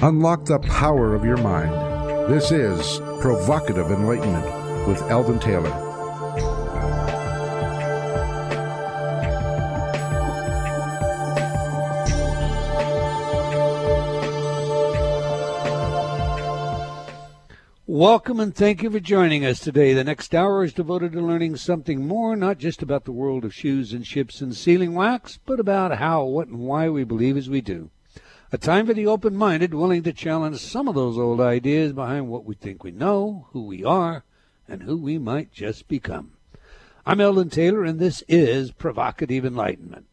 [0.00, 1.72] Unlock the power of your mind.
[2.30, 5.72] This is Provocative Enlightenment with Eldon Taylor.
[17.88, 19.94] Welcome and thank you for joining us today.
[19.94, 23.52] The next hour is devoted to learning something more, not just about the world of
[23.52, 27.50] shoes and ships and sealing wax, but about how, what, and why we believe as
[27.50, 27.90] we do.
[28.50, 32.28] A time for the open minded, willing to challenge some of those old ideas behind
[32.28, 34.24] what we think we know, who we are,
[34.66, 36.32] and who we might just become.
[37.04, 40.06] I'm Eldon Taylor, and this is Provocative Enlightenment.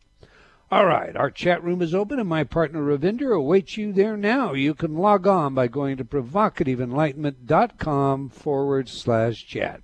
[0.70, 4.52] All right, our chat room is open, and my partner Ravinder awaits you there now.
[4.52, 9.82] You can log on by going to provocativeenlightenment.com forward slash chat.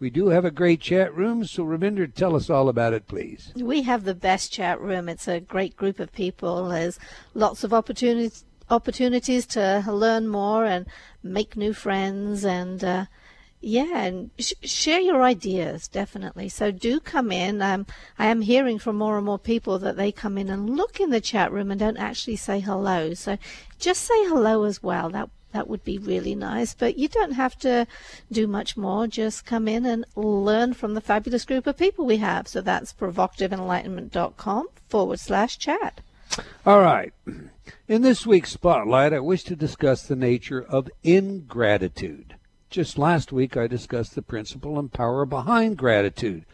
[0.00, 3.52] We do have a great chat room, so Ravinder, tell us all about it, please.
[3.56, 5.08] We have the best chat room.
[5.08, 6.68] It's a great group of people.
[6.68, 6.98] There's
[7.32, 10.86] lots of opportunities opportunities to learn more and
[11.22, 13.04] make new friends and uh,
[13.60, 16.48] yeah, and sh- share your ideas definitely.
[16.48, 17.62] So do come in.
[17.62, 17.86] Um,
[18.18, 21.10] I am hearing from more and more people that they come in and look in
[21.10, 23.14] the chat room and don't actually say hello.
[23.14, 23.38] So
[23.78, 25.08] just say hello as well.
[25.10, 26.74] That that would be really nice.
[26.74, 27.86] But you don't have to
[28.30, 29.06] do much more.
[29.06, 32.48] Just come in and learn from the fabulous group of people we have.
[32.48, 36.00] So that's provocativeenlightenment.com forward slash chat.
[36.66, 37.12] All right.
[37.86, 42.34] In this week's spotlight, I wish to discuss the nature of ingratitude.
[42.68, 46.46] Just last week, I discussed the principle and power behind gratitude.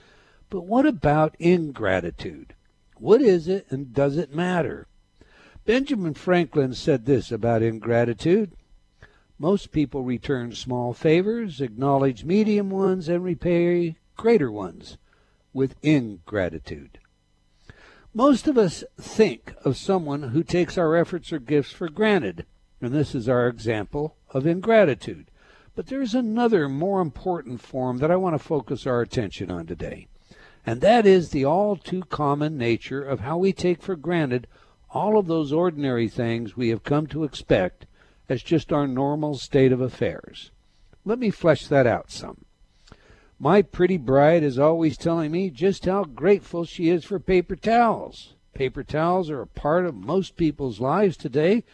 [0.51, 2.55] But what about ingratitude?
[2.99, 4.89] What is it and does it matter?
[5.65, 8.53] Benjamin Franklin said this about ingratitude
[9.41, 14.99] most people return small favors, acknowledge medium ones, and repay greater ones
[15.55, 16.99] with ingratitude.
[18.13, 22.45] Most of us think of someone who takes our efforts or gifts for granted,
[22.83, 25.31] and this is our example of ingratitude.
[25.75, 30.07] But there's another more important form that I want to focus our attention on today,
[30.67, 34.47] and that is the all too common nature of how we take for granted
[34.91, 37.87] all of those ordinary things we have come to expect
[38.31, 40.53] as just our normal state of affairs.
[41.05, 42.45] Let me flesh that out some.
[43.39, 48.35] My pretty bride is always telling me just how grateful she is for paper towels.
[48.55, 51.65] Paper towels are a part of most people's lives today,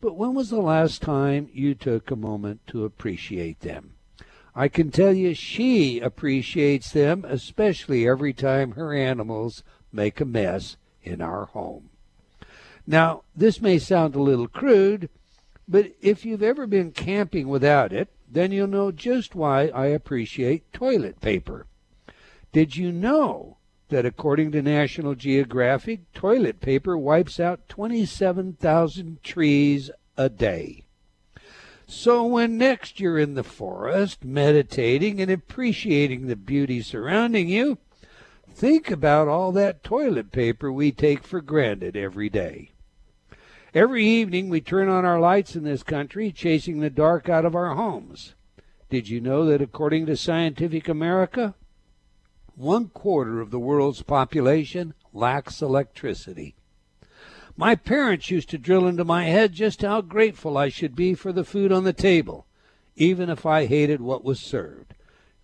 [0.00, 3.92] but when was the last time you took a moment to appreciate them?
[4.56, 10.76] I can tell you she appreciates them, especially every time her animals make a mess
[11.04, 11.90] in our home.
[12.86, 15.08] Now, this may sound a little crude,
[15.68, 20.72] but if you've ever been camping without it, then you'll know just why I appreciate
[20.72, 21.66] toilet paper.
[22.52, 23.58] Did you know
[23.88, 30.84] that according to National Geographic, toilet paper wipes out 27,000 trees a day?
[31.86, 37.78] So when next you're in the forest, meditating and appreciating the beauty surrounding you,
[38.48, 42.71] think about all that toilet paper we take for granted every day.
[43.74, 47.54] Every evening we turn on our lights in this country, chasing the dark out of
[47.54, 48.34] our homes.
[48.90, 51.54] Did you know that according to Scientific American,
[52.54, 56.54] one quarter of the world's population lacks electricity?
[57.56, 61.32] My parents used to drill into my head just how grateful I should be for
[61.32, 62.44] the food on the table,
[62.94, 64.92] even if I hated what was served.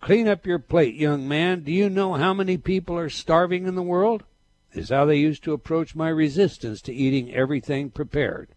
[0.01, 1.61] Clean up your plate, young man.
[1.61, 4.23] Do you know how many people are starving in the world?
[4.73, 8.49] Is how they used to approach my resistance to eating everything prepared.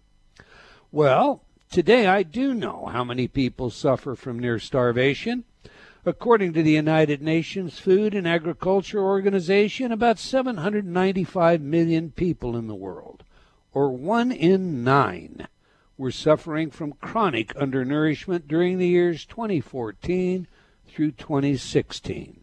[0.90, 5.44] Well, today I do know how many people suffer from near starvation.
[6.04, 12.74] According to the United Nations Food and Agriculture Organization, about 795 million people in the
[12.74, 13.22] world,
[13.72, 15.46] or one in nine,
[15.96, 20.48] were suffering from chronic undernourishment during the years 2014
[20.88, 22.40] through 2016.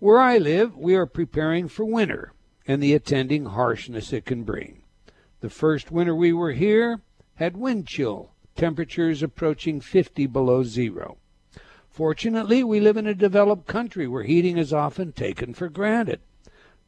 [0.00, 2.32] Where I live, we are preparing for winter
[2.66, 4.82] and the attending harshness it can bring.
[5.40, 7.00] The first winter we were here
[7.34, 11.16] had wind chill, temperatures approaching 50 below zero.
[11.90, 16.20] Fortunately, we live in a developed country where heating is often taken for granted.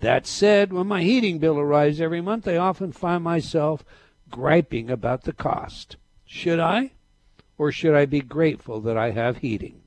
[0.01, 3.85] That said, when my heating bill arrives every month, I often find myself
[4.31, 5.97] griping about the cost.
[6.25, 6.93] Should I?
[7.59, 9.83] Or should I be grateful that I have heating?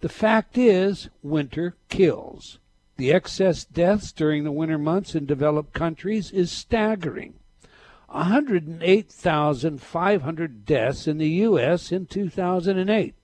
[0.00, 2.58] The fact is, winter kills.
[2.96, 7.34] The excess deaths during the winter months in developed countries is staggering.
[8.08, 11.90] 108,500 deaths in the U.S.
[11.90, 13.14] in 2008,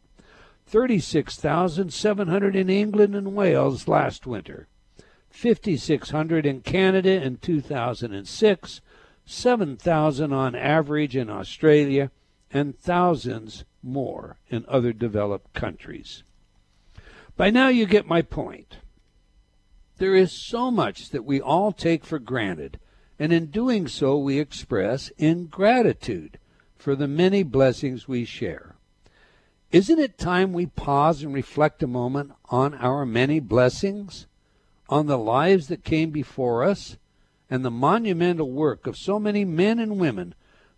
[0.67, 4.67] 36,700 in England and Wales last winter,
[5.31, 8.81] 5,600 in Canada in 2006,
[9.27, 12.11] 7,000 on average in Australia,
[12.51, 16.23] and thousands more in other developed countries.
[17.37, 18.79] By now, you get my point.
[19.99, 22.79] There is so much that we all take for granted,
[23.19, 26.39] and in doing so, we express ingratitude
[26.77, 28.77] for the many blessings we share.
[29.73, 34.27] Isn't it time we pause and reflect a moment on our many blessings,
[34.89, 36.97] on the lives that came before us,
[37.51, 40.35] and the monumental work of so many men and women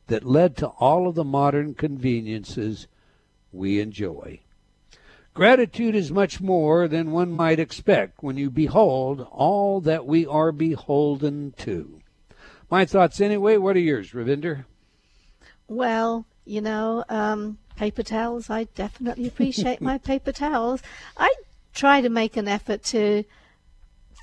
[0.06, 2.86] that led to all of the modern conveniences
[3.52, 4.40] we enjoy?
[5.40, 10.52] Gratitude is much more than one might expect when you behold all that we are
[10.52, 11.98] beholden to.
[12.70, 13.56] My thoughts, anyway.
[13.56, 14.66] What are yours, Ravinder?
[15.66, 18.50] Well, you know, um, paper towels.
[18.50, 20.82] I definitely appreciate my paper towels.
[21.16, 21.32] I
[21.72, 23.24] try to make an effort to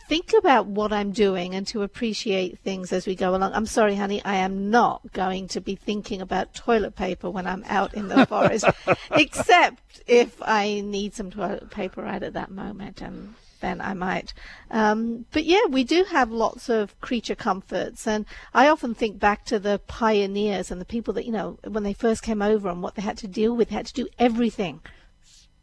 [0.07, 3.53] think about what I'm doing and to appreciate things as we go along.
[3.53, 7.63] I'm sorry, honey, I am not going to be thinking about toilet paper when I'm
[7.67, 8.65] out in the forest,
[9.11, 13.01] except if I need some toilet paper right at that moment.
[13.01, 14.33] And then I might.
[14.71, 19.45] Um, but yeah, we do have lots of creature comforts, and I often think back
[19.45, 22.83] to the pioneers and the people that you know when they first came over and
[22.83, 24.81] what they had to deal with, they had to do everything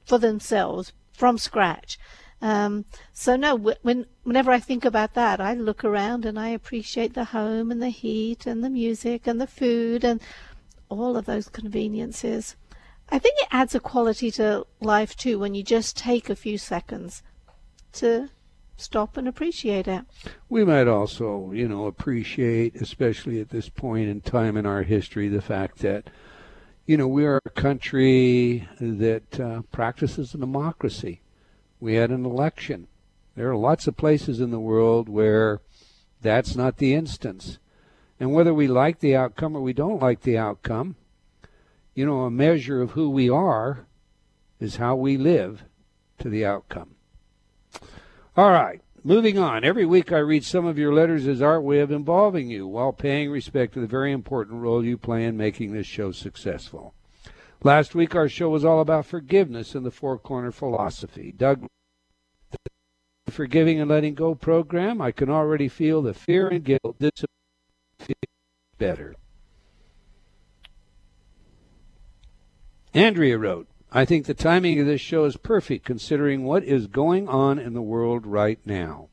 [0.05, 1.99] for themselves from scratch.
[2.45, 7.15] Um, so no, when whenever I think about that, I look around and I appreciate
[7.15, 10.21] the home and the heat and the music and the food and
[10.91, 12.55] all of those conveniences.
[13.09, 16.59] I think it adds a quality to life too when you just take a few
[16.59, 17.23] seconds
[17.93, 18.29] to
[18.77, 20.05] stop and appreciate it.
[20.51, 25.29] We might also, you know, appreciate, especially at this point in time in our history,
[25.29, 26.11] the fact that,
[26.85, 31.23] you know, we are a country that uh, practices a democracy.
[31.85, 32.89] We had an election.
[33.37, 35.61] There are lots of places in the world where
[36.23, 37.59] that's not the instance.
[38.19, 40.97] And whether we like the outcome or we don't like the outcome,
[41.95, 43.85] you know, a measure of who we are
[44.59, 45.65] is how we live
[46.21, 46.95] to the outcome.
[48.35, 49.63] All right, moving on.
[49.63, 52.95] Every week I read some of your letters as our way of involving you while
[52.95, 56.95] paying respect to the very important role you play in making this show successful.
[57.63, 61.31] Last week our show was all about forgiveness and the four corner philosophy.
[61.37, 61.67] Doug,
[63.31, 68.17] forgiving and letting go program, I can already feel the fear and guilt disappear
[68.79, 69.15] better.
[72.93, 77.29] Andrea wrote, I think the timing of this show is perfect considering what is going
[77.29, 79.09] on in the world right now.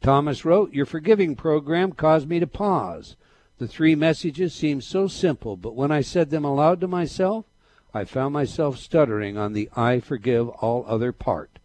[0.00, 3.16] Thomas wrote, Your forgiving program caused me to pause.
[3.58, 7.44] The three messages seemed so simple, but when I said them aloud to myself,
[7.92, 11.57] I found myself stuttering on the I forgive all other part.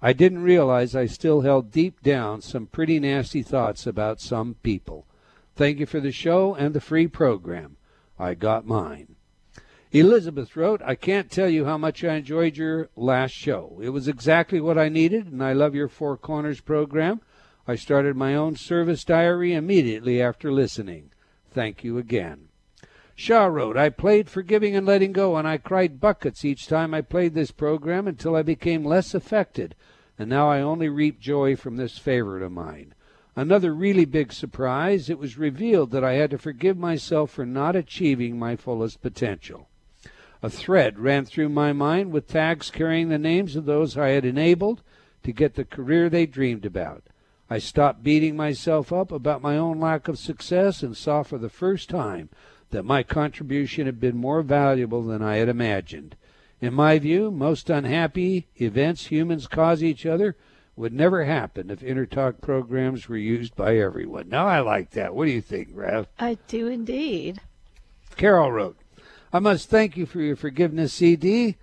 [0.00, 5.06] I didn't realize I still held deep down some pretty nasty thoughts about some people.
[5.56, 7.76] Thank you for the show and the free program.
[8.18, 9.16] I got mine.
[9.90, 13.80] Elizabeth wrote, I can't tell you how much I enjoyed your last show.
[13.82, 17.22] It was exactly what I needed, and I love your Four Corners program.
[17.66, 21.10] I started my own service diary immediately after listening.
[21.50, 22.47] Thank you again.
[23.20, 27.00] Shaw wrote, I played Forgiving and Letting Go, and I cried buckets each time I
[27.00, 29.74] played this program until I became less affected,
[30.16, 32.94] and now I only reap joy from this favorite of mine.
[33.34, 37.74] Another really big surprise, it was revealed that I had to forgive myself for not
[37.74, 39.68] achieving my fullest potential.
[40.40, 44.24] A thread ran through my mind with tags carrying the names of those I had
[44.24, 44.80] enabled
[45.24, 47.02] to get the career they dreamed about.
[47.50, 51.48] I stopped beating myself up about my own lack of success and saw for the
[51.48, 52.28] first time
[52.70, 56.16] that my contribution had been more valuable than I had imagined.
[56.60, 60.36] In my view, most unhappy events humans cause each other
[60.76, 64.28] would never happen if InnerTalk programs were used by everyone.
[64.28, 65.14] Now I like that.
[65.14, 66.06] What do you think, Rev?
[66.18, 67.40] I do indeed.
[68.16, 68.76] Carol wrote,
[69.32, 71.56] I must thank you for your forgiveness CD.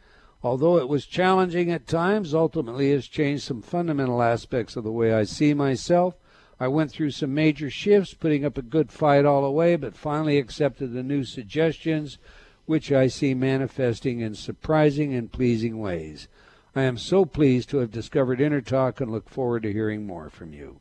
[0.44, 5.14] Although it was challenging at times, ultimately has changed some fundamental aspects of the way
[5.14, 6.16] I see myself.
[6.60, 9.96] I went through some major shifts, putting up a good fight all the way, but
[9.96, 12.18] finally accepted the new suggestions,
[12.66, 16.28] which I see manifesting in surprising and pleasing ways.
[16.76, 20.54] I am so pleased to have discovered InnerTalk and look forward to hearing more from
[20.54, 20.80] you.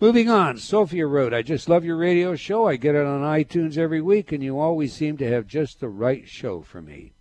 [0.00, 2.68] Moving on, Sophia wrote, I just love your radio show.
[2.68, 5.88] I get it on iTunes every week, and you always seem to have just the
[5.88, 7.14] right show for me.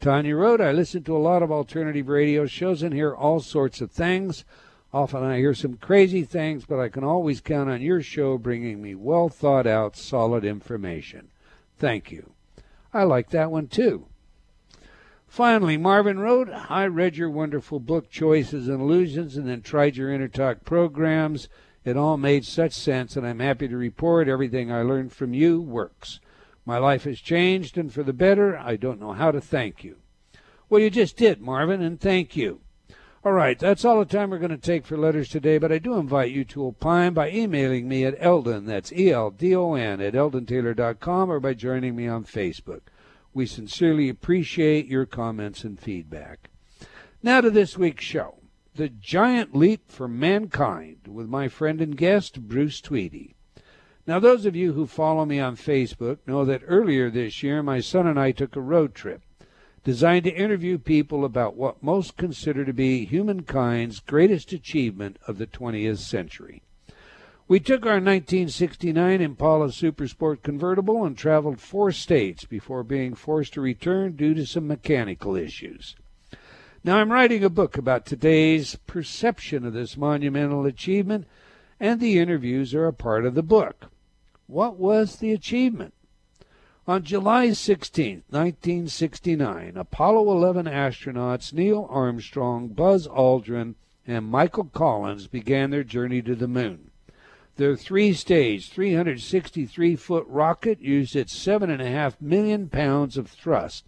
[0.00, 3.80] Tanya wrote, I listen to a lot of alternative radio shows and hear all sorts
[3.80, 4.44] of things.
[4.92, 8.82] Often I hear some crazy things, but I can always count on your show bringing
[8.82, 11.28] me well thought out, solid information.
[11.78, 12.32] Thank you.
[12.92, 14.06] I like that one too.
[15.28, 20.10] Finally, Marvin wrote, I read your wonderful book, Choices and Illusions, and then tried your
[20.10, 21.48] InnerTalk programs.
[21.84, 25.62] It all made such sense, and I'm happy to report everything I learned from you
[25.62, 26.18] works.
[26.66, 29.98] My life has changed, and for the better, I don't know how to thank you.
[30.68, 32.60] Well, you just did, Marvin, and thank you.
[33.22, 35.76] All right, that's all the time we're going to take for letters today, but I
[35.76, 39.74] do invite you to opine by emailing me at Eldon, that's E L D O
[39.74, 42.80] N, at eldontaylor.com, or by joining me on Facebook.
[43.34, 46.48] We sincerely appreciate your comments and feedback.
[47.22, 48.36] Now to this week's show
[48.76, 53.34] The Giant Leap for Mankind with my friend and guest, Bruce Tweedy.
[54.06, 57.80] Now, those of you who follow me on Facebook know that earlier this year my
[57.80, 59.20] son and I took a road trip
[59.90, 65.48] designed to interview people about what most consider to be humankind's greatest achievement of the
[65.48, 66.62] 20th century.
[67.48, 73.60] We took our 1969 Impala Supersport convertible and traveled four states before being forced to
[73.60, 75.96] return due to some mechanical issues.
[76.84, 81.26] Now, I'm writing a book about today's perception of this monumental achievement,
[81.80, 83.86] and the interviews are a part of the book.
[84.46, 85.94] What was the achievement?
[86.90, 93.76] On July 16, 1969, Apollo 11 astronauts Neil Armstrong, Buzz Aldrin,
[94.08, 96.90] and Michael Collins began their journey to the moon.
[97.54, 103.84] Their three stage, 363 foot rocket used its 7.5 million pounds of thrust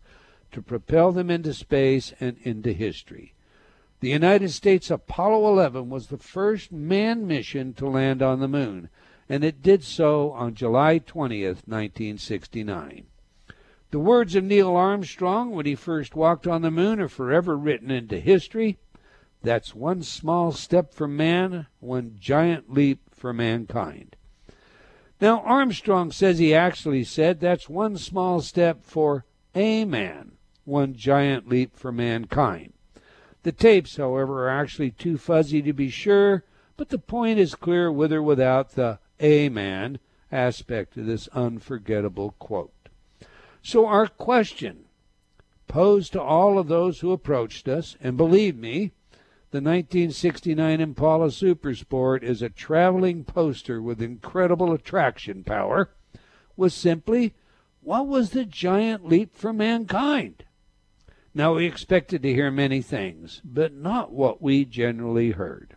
[0.52, 3.34] to propel them into space and into history.
[3.98, 8.90] The United States Apollo 11 was the first manned mission to land on the moon
[9.32, 13.06] and it did so on July 20th, 1969.
[13.90, 17.90] The words of Neil Armstrong when he first walked on the moon are forever written
[17.90, 18.76] into history.
[19.40, 24.16] That's one small step for man, one giant leap for mankind.
[25.18, 29.24] Now, Armstrong says he actually said that's one small step for
[29.54, 30.32] a man,
[30.66, 32.74] one giant leap for mankind.
[33.44, 36.44] The tapes, however, are actually too fuzzy to be sure,
[36.76, 39.98] but the point is clear with or without the a man
[40.30, 42.88] aspect of this unforgettable quote.
[43.62, 44.86] So, our question
[45.68, 48.92] posed to all of those who approached us, and believe me,
[49.52, 55.90] the 1969 Impala Supersport is a traveling poster with incredible attraction power,
[56.56, 57.34] was simply
[57.82, 60.44] what was the giant leap for mankind?
[61.34, 65.76] Now, we expected to hear many things, but not what we generally heard.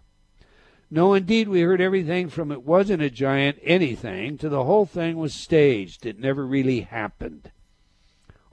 [0.92, 5.18] No, indeed, we heard everything from it wasn't a giant anything to the whole thing
[5.18, 6.06] was staged.
[6.06, 7.52] It never really happened.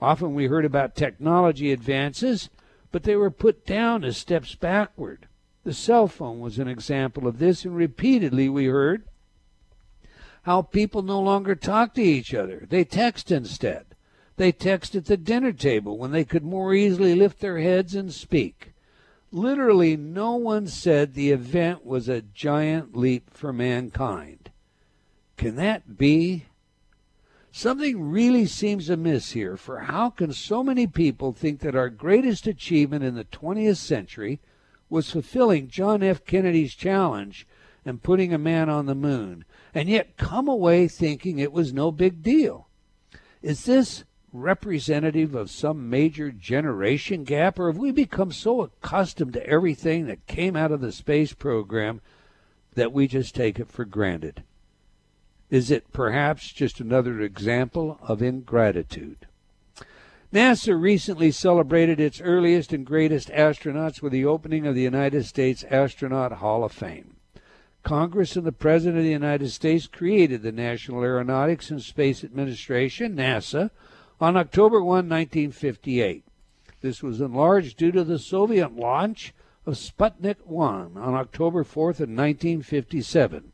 [0.01, 2.49] Often we heard about technology advances,
[2.91, 5.27] but they were put down as steps backward.
[5.63, 9.03] The cell phone was an example of this, and repeatedly we heard
[10.41, 12.67] how people no longer talk to each other.
[12.69, 13.85] They text instead.
[14.35, 18.11] They text at the dinner table when they could more easily lift their heads and
[18.11, 18.72] speak.
[19.33, 24.51] Literally, no one said the event was a giant leap for mankind.
[25.37, 26.45] Can that be?
[27.51, 32.45] Something really seems amiss here, for how can so many people think that our greatest
[32.45, 34.39] achievement in the 20th century
[34.87, 36.23] was fulfilling John F.
[36.25, 37.47] Kennedy's challenge
[37.83, 41.91] and putting a man on the moon, and yet come away thinking it was no
[41.91, 42.67] big deal?
[43.41, 49.47] Is this representative of some major generation gap, or have we become so accustomed to
[49.47, 52.01] everything that came out of the space program
[52.73, 54.43] that we just take it for granted?
[55.51, 59.27] Is it perhaps just another example of ingratitude?
[60.33, 65.63] NASA recently celebrated its earliest and greatest astronauts with the opening of the United States
[65.69, 67.17] Astronaut Hall of Fame.
[67.83, 73.15] Congress and the President of the United States created the National Aeronautics and Space Administration,
[73.15, 73.69] NASA,
[74.23, 76.23] on October 1, 1958.
[76.79, 79.33] This was enlarged due to the Soviet launch
[79.65, 83.51] of Sputnik 1 on October 4th, 1957.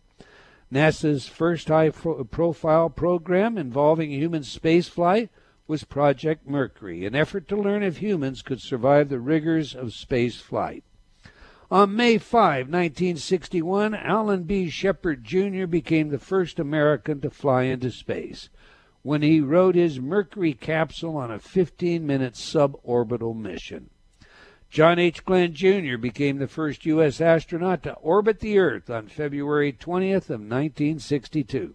[0.72, 5.30] NASA's first high profile program involving human spaceflight
[5.68, 10.40] was Project Mercury, an effort to learn if humans could survive the rigors of space
[10.40, 10.84] flight.
[11.72, 14.70] On May 5, 1961, Alan B.
[14.70, 15.66] Shepard Jr.
[15.66, 18.50] became the first American to fly into space
[19.02, 23.90] when he rode his Mercury capsule on a 15 minute suborbital mission.
[24.70, 25.26] John H.
[25.26, 25.98] Glenn Jr.
[25.98, 27.20] became the first U.S.
[27.20, 31.74] astronaut to orbit the Earth on February 20th of 1962.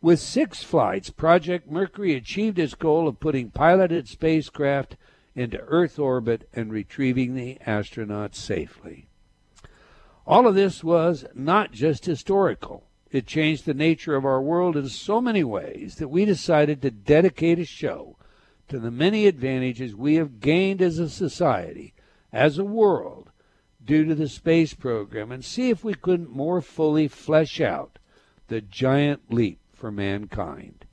[0.00, 4.96] With six flights, Project Mercury achieved its goal of putting piloted spacecraft
[5.34, 9.06] into Earth orbit and retrieving the astronauts safely.
[10.26, 12.87] All of this was not just historical.
[13.10, 16.90] It changed the nature of our world in so many ways that we decided to
[16.90, 18.16] dedicate a show
[18.68, 21.94] to the many advantages we have gained as a society,
[22.32, 23.30] as a world,
[23.82, 27.98] due to the space program, and see if we couldn't more fully flesh out
[28.48, 30.84] the giant leap for mankind.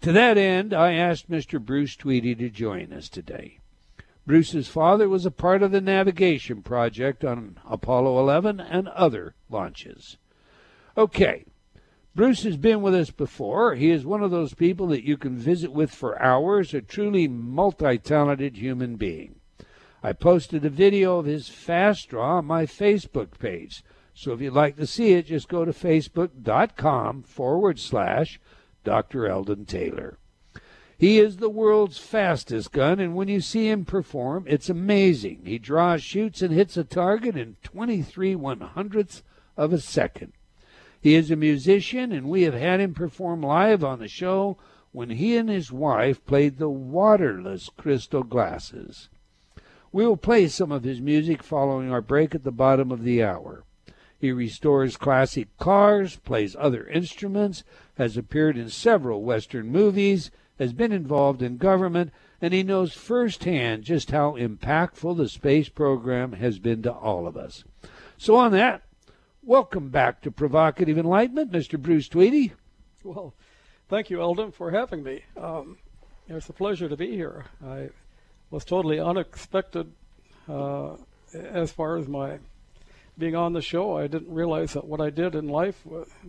[0.00, 1.62] To that end, I asked Mr.
[1.62, 3.58] Bruce Tweedy to join us today.
[4.26, 10.16] Bruce's father was a part of the navigation project on Apollo 11 and other launches.
[10.96, 11.44] Okay,
[12.12, 13.76] Bruce has been with us before.
[13.76, 17.28] He is one of those people that you can visit with for hours, a truly
[17.28, 19.36] multi talented human being.
[20.02, 23.84] I posted a video of his fast draw on my Facebook page.
[24.12, 28.40] So if you'd like to see it, just go to facebook.com forward slash
[28.82, 29.28] Dr.
[29.28, 30.18] Eldon Taylor.
[30.98, 35.42] He is the world's fastest gun, and when you see him perform, it's amazing.
[35.46, 39.22] He draws, shoots, and hits a target in 23 one hundredths
[39.56, 40.32] of a second.
[41.00, 44.58] He is a musician, and we have had him perform live on the show
[44.92, 49.08] when he and his wife played the waterless crystal glasses.
[49.92, 53.22] We will play some of his music following our break at the bottom of the
[53.22, 53.64] hour.
[54.18, 57.64] He restores classic cars, plays other instruments,
[57.96, 63.84] has appeared in several Western movies, has been involved in government, and he knows firsthand
[63.84, 67.64] just how impactful the space program has been to all of us.
[68.18, 68.82] So, on that,
[69.42, 71.80] welcome back to Provocative Enlightenment, Mr.
[71.80, 72.52] Bruce Tweedy.
[73.02, 73.34] Well,
[73.88, 75.24] thank you, Eldon, for having me.
[75.36, 75.78] Um,
[76.28, 77.46] it's a pleasure to be here.
[77.66, 77.88] I
[78.50, 79.92] was totally unexpected
[80.48, 80.96] uh,
[81.34, 82.38] as far as my
[83.18, 83.96] being on the show.
[83.96, 85.80] I didn't realize that what I did in life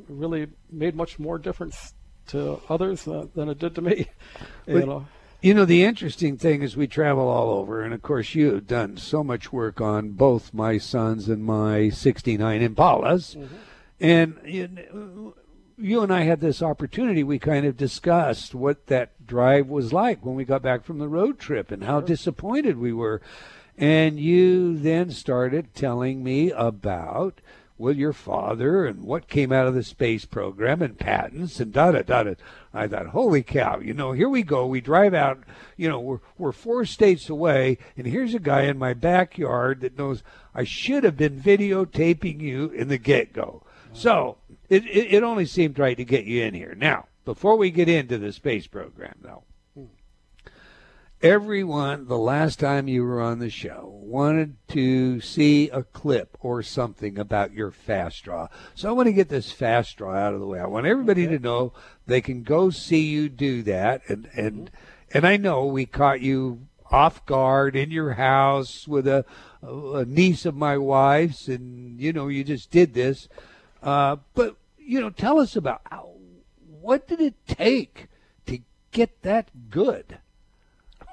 [0.08, 1.94] really made much more difference
[2.28, 4.08] to others than it did to me.
[4.68, 5.08] you know.
[5.42, 8.68] You know, the interesting thing is we travel all over, and of course, you have
[8.68, 13.36] done so much work on both my sons and my 69 Impalas.
[13.36, 13.56] Mm-hmm.
[14.00, 15.36] And you,
[15.80, 17.24] you and I had this opportunity.
[17.24, 21.08] We kind of discussed what that drive was like when we got back from the
[21.08, 22.08] road trip and how sure.
[22.08, 23.20] disappointed we were.
[23.78, 27.42] And you then started telling me about
[27.82, 31.92] well, your father and what came out of the space program and patents and da
[31.92, 32.34] da da da.
[32.74, 34.68] I thought, holy cow, you know, here we go.
[34.68, 35.40] We drive out,
[35.78, 39.98] you know, we're, we're four states away, and here's a guy in my backyard that
[39.98, 40.22] knows
[40.54, 43.64] I should have been videotaping you in the get go.
[43.94, 44.38] So
[44.70, 46.76] it, it, it only seemed right to get you in here.
[46.78, 49.44] Now, before we get into the space program, though,
[51.24, 56.64] everyone the last time you were on the show wanted to see a clip or
[56.64, 58.48] something about your fast draw.
[58.74, 60.60] So I want to get this fast draw out of the way.
[60.60, 61.38] I want everybody okay.
[61.38, 61.74] to know
[62.08, 65.18] they can go see you do that and and mm-hmm.
[65.18, 69.24] and I know we caught you off guard in your house with a,
[69.64, 73.30] a niece of my wife's and you know you just did this.
[73.82, 76.16] Uh, but you know tell us about how,
[76.82, 78.08] what did it take
[78.48, 78.60] to
[78.92, 80.18] get that good?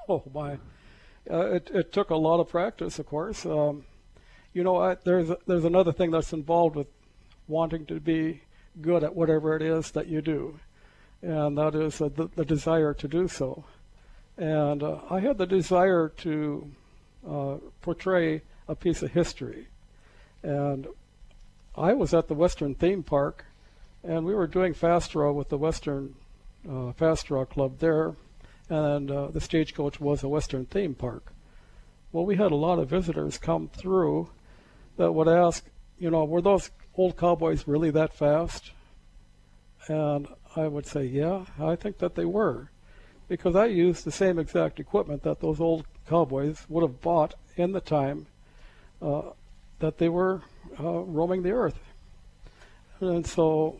[0.11, 0.57] Oh my!
[1.29, 3.45] Uh, it it took a lot of practice, of course.
[3.45, 3.85] Um,
[4.53, 6.87] you know, I, there's there's another thing that's involved with
[7.47, 8.41] wanting to be
[8.81, 10.59] good at whatever it is that you do,
[11.21, 13.65] and that is uh, the, the desire to do so.
[14.35, 16.71] And uh, I had the desire to
[17.29, 19.67] uh, portray a piece of history,
[20.41, 20.87] and
[21.77, 23.45] I was at the Western Theme Park,
[24.03, 26.15] and we were doing fast draw with the Western
[26.67, 28.15] uh, Fast Draw Club there
[28.69, 31.33] and uh, the stagecoach was a Western theme park.
[32.11, 34.29] Well, we had a lot of visitors come through
[34.97, 35.65] that would ask,
[35.97, 38.71] you know, were those old cowboys really that fast?
[39.87, 42.69] And I would say, yeah, I think that they were,
[43.27, 47.71] because I used the same exact equipment that those old cowboys would have bought in
[47.71, 48.27] the time
[49.01, 49.21] uh,
[49.79, 50.41] that they were
[50.79, 51.79] uh, roaming the earth.
[52.99, 53.79] And so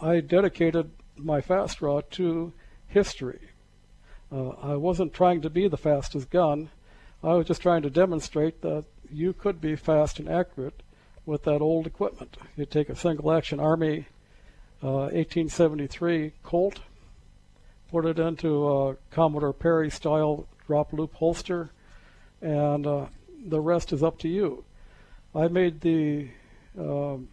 [0.00, 2.52] I dedicated my fast draw to
[2.86, 3.49] history
[4.32, 6.70] uh, I wasn't trying to be the fastest gun.
[7.22, 10.82] I was just trying to demonstrate that you could be fast and accurate
[11.26, 12.36] with that old equipment.
[12.56, 14.06] You take a single action Army
[14.82, 16.80] uh, 1873 Colt,
[17.90, 21.70] put it into a Commodore Perry style drop loop holster,
[22.40, 23.06] and uh,
[23.46, 24.64] the rest is up to you.
[25.34, 26.28] I made the
[26.78, 27.28] um,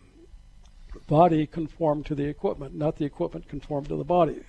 [1.08, 4.42] body conform to the equipment, not the equipment conform to the body.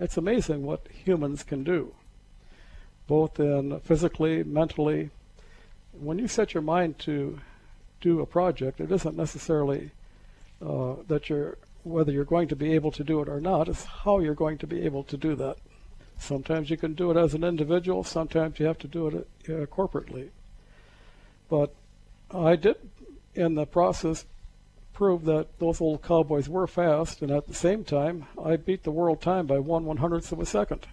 [0.00, 1.92] It's amazing what humans can do,
[3.06, 5.10] both in physically, mentally.
[5.92, 7.40] When you set your mind to
[8.00, 9.90] do a project, it isn't necessarily
[10.64, 13.68] uh, that you're whether you're going to be able to do it or not.
[13.68, 15.56] It's how you're going to be able to do that.
[16.18, 18.04] Sometimes you can do it as an individual.
[18.04, 19.14] Sometimes you have to do it
[19.48, 20.30] uh, corporately.
[21.48, 21.72] But
[22.30, 22.76] I did,
[23.34, 24.26] in the process,
[24.98, 28.90] prove that those old cowboys were fast, and at the same time, I beat the
[28.90, 30.88] world time by one one hundredth of a second.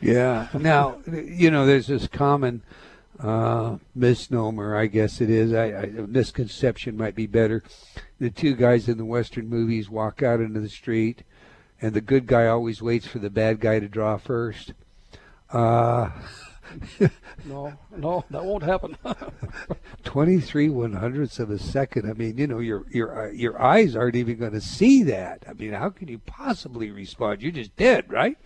[0.00, 0.48] Yeah.
[0.58, 2.62] Now, you know, there's this common
[3.20, 5.52] uh, misnomer, I guess it is.
[5.52, 7.62] I, misconception might be better.
[8.18, 11.22] The two guys in the Western movies walk out into the street,
[11.78, 14.72] and the good guy always waits for the bad guy to draw first.
[15.50, 16.08] Uh,
[17.44, 18.96] no, no, that won't happen.
[20.04, 22.08] 23 one hundredths of a second.
[22.08, 25.44] I mean, you know, your your uh, your eyes aren't even going to see that.
[25.48, 27.42] I mean, how can you possibly respond?
[27.42, 28.36] You're just dead, right?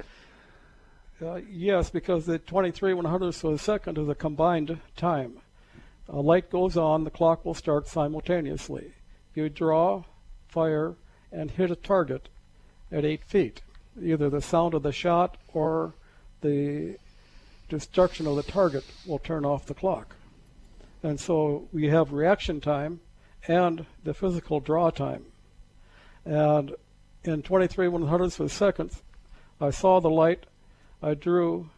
[1.20, 5.38] Uh, yes, because the 23 one hundredths of a second is a combined time.
[6.08, 8.92] A light goes on, the clock will start simultaneously.
[9.34, 10.04] You draw,
[10.48, 10.94] fire,
[11.32, 12.28] and hit a target
[12.92, 13.62] at eight feet.
[14.00, 15.94] Either the sound of the shot or
[16.42, 16.96] the
[17.68, 20.16] destruction of the target will turn off the clock.
[21.02, 23.00] And so we have reaction time
[23.46, 25.26] and the physical draw time.
[26.24, 26.74] And
[27.24, 28.90] in 23 one hundredths of a second,
[29.60, 30.46] I saw the light,
[31.02, 31.70] I drew,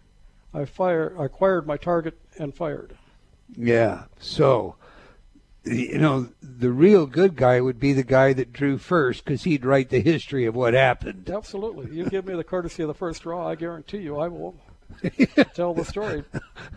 [0.54, 2.96] I fired, I acquired my target and fired.
[3.56, 4.04] Yeah.
[4.18, 4.76] So,
[5.64, 9.64] you know, the real good guy would be the guy that drew first because he'd
[9.64, 11.28] write the history of what happened.
[11.30, 11.94] Absolutely.
[11.94, 14.56] You give me the courtesy of the first draw, I guarantee you I will
[15.54, 16.24] tell the story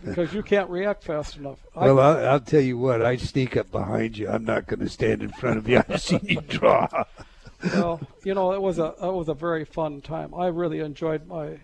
[0.04, 1.58] because you can't react fast enough.
[1.74, 3.02] Well, I, will I'll tell you what.
[3.02, 4.28] I sneak up behind you.
[4.28, 5.82] I'm not going to stand in front of you.
[5.88, 6.88] I've seen you draw.
[7.74, 10.34] well, you know, it was a it was a very fun time.
[10.34, 11.58] I really enjoyed my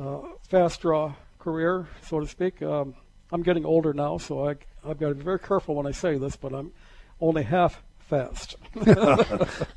[0.00, 2.62] uh, fast draw career, so to speak.
[2.62, 2.94] Um,
[3.30, 6.16] I'm getting older now, so I I've got to be very careful when I say
[6.18, 6.72] this, but I'm
[7.20, 8.56] only half fast.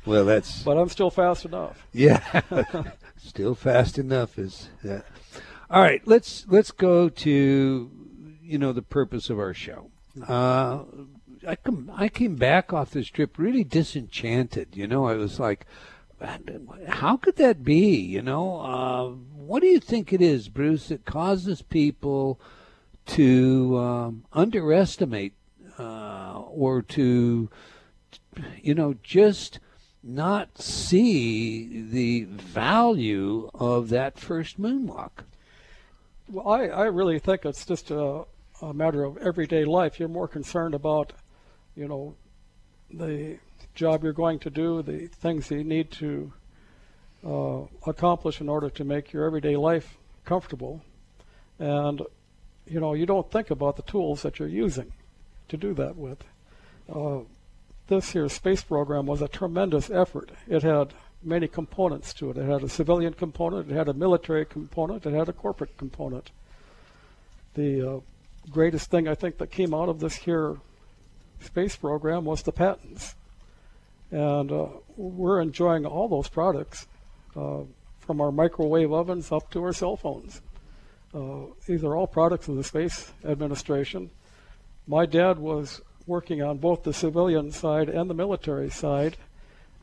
[0.06, 0.62] well, that's.
[0.64, 1.86] But I'm still fast enough.
[1.92, 2.42] Yeah,
[3.18, 4.68] still fast enough is.
[4.84, 5.02] Yeah.
[5.70, 7.90] All right, let's let's go to
[8.42, 9.92] you know the purpose of our show.
[10.26, 10.80] Uh,
[11.46, 14.74] I come I came back off this trip really disenchanted.
[14.74, 15.66] You know, I was like,
[16.88, 17.96] how could that be?
[18.00, 22.40] You know, uh, what do you think it is, Bruce, that causes people
[23.06, 25.34] to um, underestimate
[25.78, 27.48] uh, or to,
[28.60, 29.60] you know, just
[30.02, 35.24] not see the value of that first moonwalk?
[36.32, 38.22] Well, I, I really think it's just a,
[38.62, 39.98] a matter of everyday life.
[39.98, 41.12] You're more concerned about,
[41.74, 42.14] you know,
[42.88, 43.38] the
[43.74, 46.32] job you're going to do, the things you need to
[47.26, 50.84] uh, accomplish in order to make your everyday life comfortable.
[51.58, 52.02] And,
[52.64, 54.92] you know, you don't think about the tools that you're using
[55.48, 56.22] to do that with.
[56.88, 57.22] Uh,
[57.88, 60.30] this here space program was a tremendous effort.
[60.46, 62.36] It had many components to it.
[62.38, 66.30] It had a civilian component, it had a military component, it had a corporate component.
[67.54, 68.00] The uh,
[68.50, 70.56] greatest thing I think that came out of this here
[71.40, 73.14] space program was the patents.
[74.10, 76.86] And uh, we're enjoying all those products
[77.36, 77.60] uh,
[78.00, 80.40] from our microwave ovens up to our cell phones.
[81.14, 84.10] Uh, these are all products of the Space Administration.
[84.86, 89.16] My dad was working on both the civilian side and the military side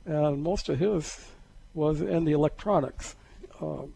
[0.07, 1.27] and most of his
[1.73, 3.15] was in the electronics.
[3.61, 3.93] Um,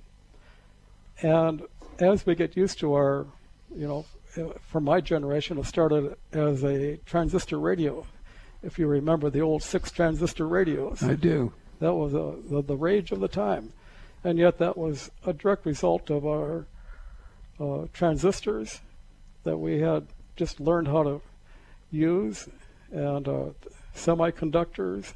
[1.22, 1.64] and
[2.00, 3.26] as we get used to our,
[3.76, 4.06] you know,
[4.38, 8.06] uh, for my generation, it started as a transistor radio.
[8.62, 11.54] If you remember the old six transistor radios, I do.
[11.80, 13.74] That was a, the, the rage of the time,
[14.24, 16.66] and yet that was a direct result of our
[17.60, 18.82] uh, transistors
[19.44, 21.22] that we had just learned how to
[21.92, 22.48] use,
[22.92, 23.46] and uh,
[23.96, 25.14] semiconductors,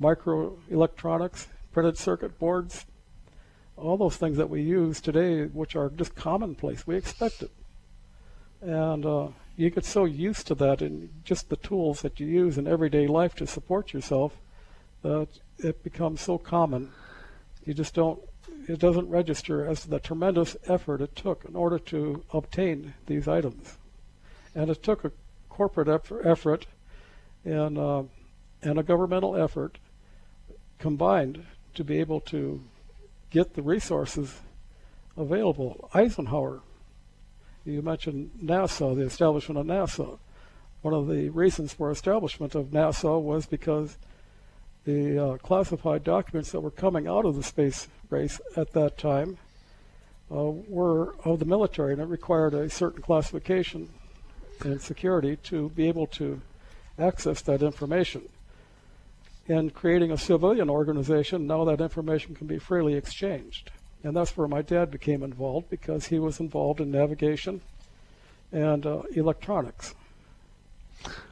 [0.00, 2.86] microelectronics, printed circuit boards,
[3.76, 6.86] all those things that we use today, which are just commonplace.
[6.86, 7.50] We expect it.
[8.60, 12.58] And uh, you get so used to that and just the tools that you use
[12.58, 14.36] in everyday life to support yourself
[15.02, 16.92] that it becomes so common.
[17.64, 18.20] You just don't,
[18.68, 23.78] it doesn't register as the tremendous effort it took in order to obtain these items.
[24.54, 25.12] And it took a
[25.48, 25.88] corporate
[26.24, 26.66] effort
[27.44, 28.02] and, uh,
[28.62, 29.78] and a governmental effort
[30.80, 32.62] combined to be able to
[33.30, 34.40] get the resources
[35.16, 35.88] available.
[35.94, 36.60] Eisenhower,
[37.64, 40.18] you mentioned NASA, the establishment of NASA.
[40.82, 43.98] One of the reasons for establishment of NASA was because
[44.84, 49.36] the uh, classified documents that were coming out of the space race at that time
[50.32, 53.90] uh, were of the military, and it required a certain classification
[54.64, 56.40] and security to be able to
[56.98, 58.22] access that information
[59.50, 63.72] in creating a civilian organization, now that information can be freely exchanged.
[64.04, 67.60] And that's where my dad became involved because he was involved in navigation
[68.52, 69.96] and uh, electronics.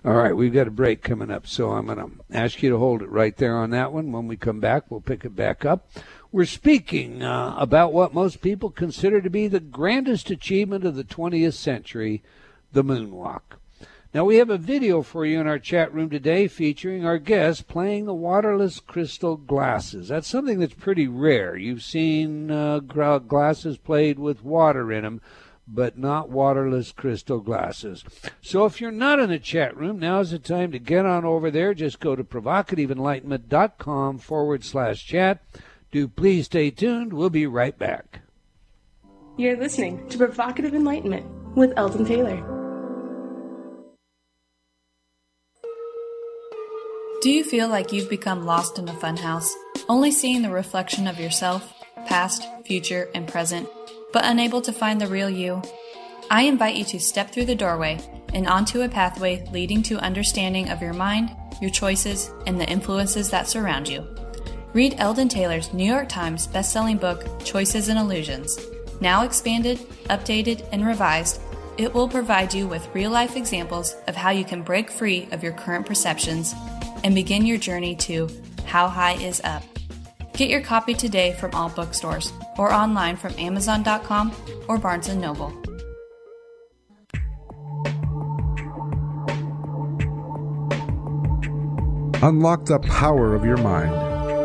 [0.05, 2.79] All right, we've got a break coming up, so I'm going to ask you to
[2.79, 4.11] hold it right there on that one.
[4.11, 5.89] When we come back, we'll pick it back up.
[6.33, 11.05] We're speaking uh, about what most people consider to be the grandest achievement of the
[11.05, 12.23] 20th century,
[12.73, 13.43] the moonwalk.
[14.19, 17.69] Now, we have a video for you in our chat room today featuring our guest
[17.69, 20.09] playing the waterless crystal glasses.
[20.09, 21.57] That's something that's pretty rare.
[21.57, 25.21] You've seen uh, glasses played with water in them,
[25.69, 28.03] but not waterless crystal glasses.
[28.43, 31.49] So if you're not in the chat room, now's the time to get on over
[31.49, 31.73] there.
[31.73, 35.45] Just go to provocativeenlightenment.com forward slash chat.
[35.93, 37.13] Do please stay tuned.
[37.13, 38.23] We'll be right back.
[39.37, 42.58] You're listening to Provocative Enlightenment with Eldon Taylor.
[47.21, 49.51] Do you feel like you've become lost in a funhouse,
[49.89, 51.75] only seeing the reflection of yourself,
[52.07, 53.69] past, future, and present,
[54.13, 55.61] but unable to find the real you?
[56.31, 57.99] I invite you to step through the doorway
[58.35, 63.31] and onto a pathway leading to understanding of your mind, your choices, and the influences
[63.31, 64.07] that surround you.
[64.73, 68.61] Read Eldon Taylor's New York Times bestselling book, Choices and Illusions.
[69.01, 69.79] Now expanded,
[70.09, 71.41] updated, and revised,
[71.79, 75.43] it will provide you with real life examples of how you can break free of
[75.43, 76.55] your current perceptions
[77.05, 78.29] and begin your journey to
[78.67, 79.63] How High is Up.
[80.35, 84.33] Get your copy today from all bookstores or online from Amazon.com
[84.69, 85.53] or Barnes & Noble.
[92.21, 93.93] Unlock the power of your mind.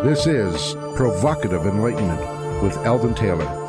[0.08, 3.63] This is Provocative Enlightenment with Eldon Taylor.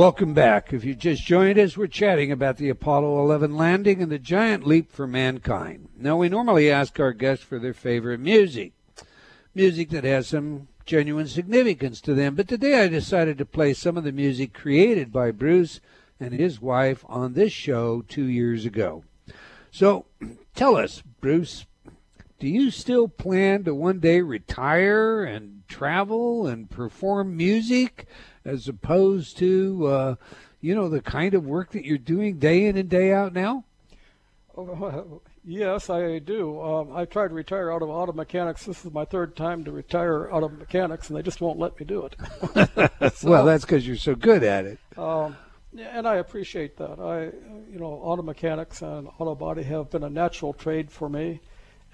[0.00, 0.72] Welcome back.
[0.72, 4.66] If you just joined us, we're chatting about the Apollo 11 landing and the giant
[4.66, 5.90] leap for mankind.
[5.94, 8.72] Now, we normally ask our guests for their favorite music,
[9.54, 12.34] music that has some genuine significance to them.
[12.34, 15.80] But today I decided to play some of the music created by Bruce
[16.18, 19.04] and his wife on this show two years ago.
[19.70, 20.06] So,
[20.54, 21.66] tell us, Bruce,
[22.38, 28.06] do you still plan to one day retire and travel and perform music?
[28.44, 30.14] As opposed to uh,
[30.60, 33.64] you know the kind of work that you're doing day in and day out now?
[34.56, 36.60] Oh, yes, I do.
[36.60, 38.66] Um, I tried to retire out of auto mechanics.
[38.66, 41.78] This is my third time to retire out of mechanics, and they just won't let
[41.78, 42.16] me do it.
[43.14, 44.78] so, well, that's because you're so good at it.
[44.96, 45.36] Um,
[45.78, 46.98] and I appreciate that.
[46.98, 47.24] I,
[47.70, 51.40] you know, auto mechanics and auto body have been a natural trade for me,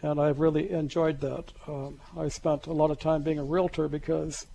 [0.02, 1.52] and I've really enjoyed that.
[1.68, 4.46] Um, I spent a lot of time being a realtor because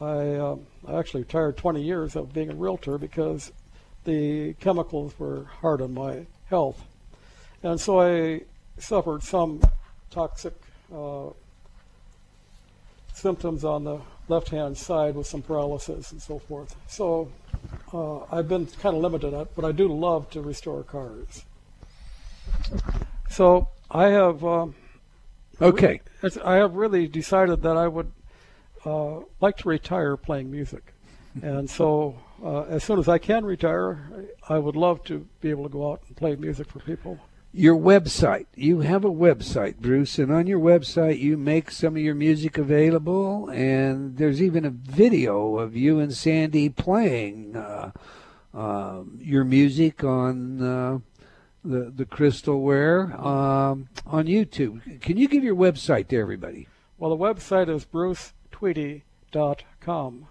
[0.00, 3.52] I, um, I actually retired 20 years of being a realtor because
[4.04, 6.84] the chemicals were hard on my health.
[7.62, 8.42] And so I
[8.78, 9.60] suffered some
[10.10, 10.54] toxic
[10.94, 11.30] uh,
[13.12, 16.76] symptoms on the left hand side with some paralysis and so forth.
[16.86, 17.30] So
[17.92, 21.44] uh, I've been kind of limited at, but I do love to restore cars.
[23.30, 24.44] So I have.
[24.44, 24.74] Um,
[25.60, 26.00] okay.
[26.44, 28.12] I have really decided that I would
[28.84, 30.94] uh, like to retire playing music.
[31.42, 33.98] and so, uh, as soon as I can retire,
[34.48, 37.18] I would love to be able to go out and play music for people.
[37.52, 38.46] your website.
[38.54, 42.58] You have a website, Bruce, and on your website you make some of your music
[42.58, 47.92] available, and there's even a video of you and Sandy playing uh,
[48.54, 50.98] uh, your music on uh,
[51.64, 55.00] the the crystalware um, on YouTube.
[55.00, 56.68] Can you give your website to everybody?
[56.98, 57.84] Well, the website is
[58.60, 60.26] brucetweedy.com.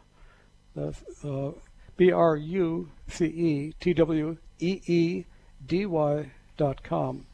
[0.76, 1.52] That's uh,
[1.96, 5.26] B R U C E T W E E
[5.66, 7.26] D Y dot com.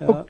[0.00, 0.24] Uh,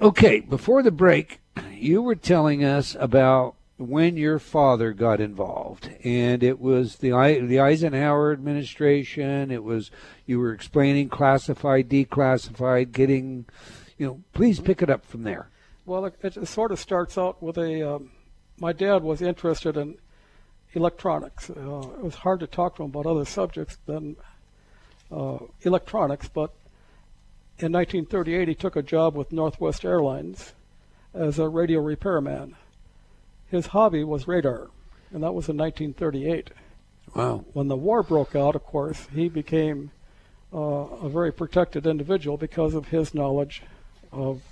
[0.00, 1.40] okay, before the break,
[1.72, 7.10] you were telling us about when your father got involved, and it was the
[7.46, 9.50] the Eisenhower administration.
[9.50, 9.90] It was
[10.24, 13.44] you were explaining classified, declassified, getting,
[13.98, 14.20] you know.
[14.32, 15.50] Please pick it up from there.
[15.84, 17.96] Well, it, it sort of starts out with a.
[17.96, 18.10] Um,
[18.58, 19.98] my dad was interested in
[20.72, 21.50] electronics.
[21.50, 24.16] Uh, it was hard to talk to him about other subjects than
[25.10, 26.50] uh, electronics, but
[27.58, 30.52] in 1938 he took a job with Northwest Airlines
[31.14, 32.56] as a radio repairman.
[33.48, 34.68] His hobby was radar,
[35.12, 36.50] and that was in 1938.
[37.14, 37.44] Wow.
[37.52, 39.90] When the war broke out, of course, he became
[40.52, 43.62] uh, a very protected individual because of his knowledge
[44.12, 44.42] of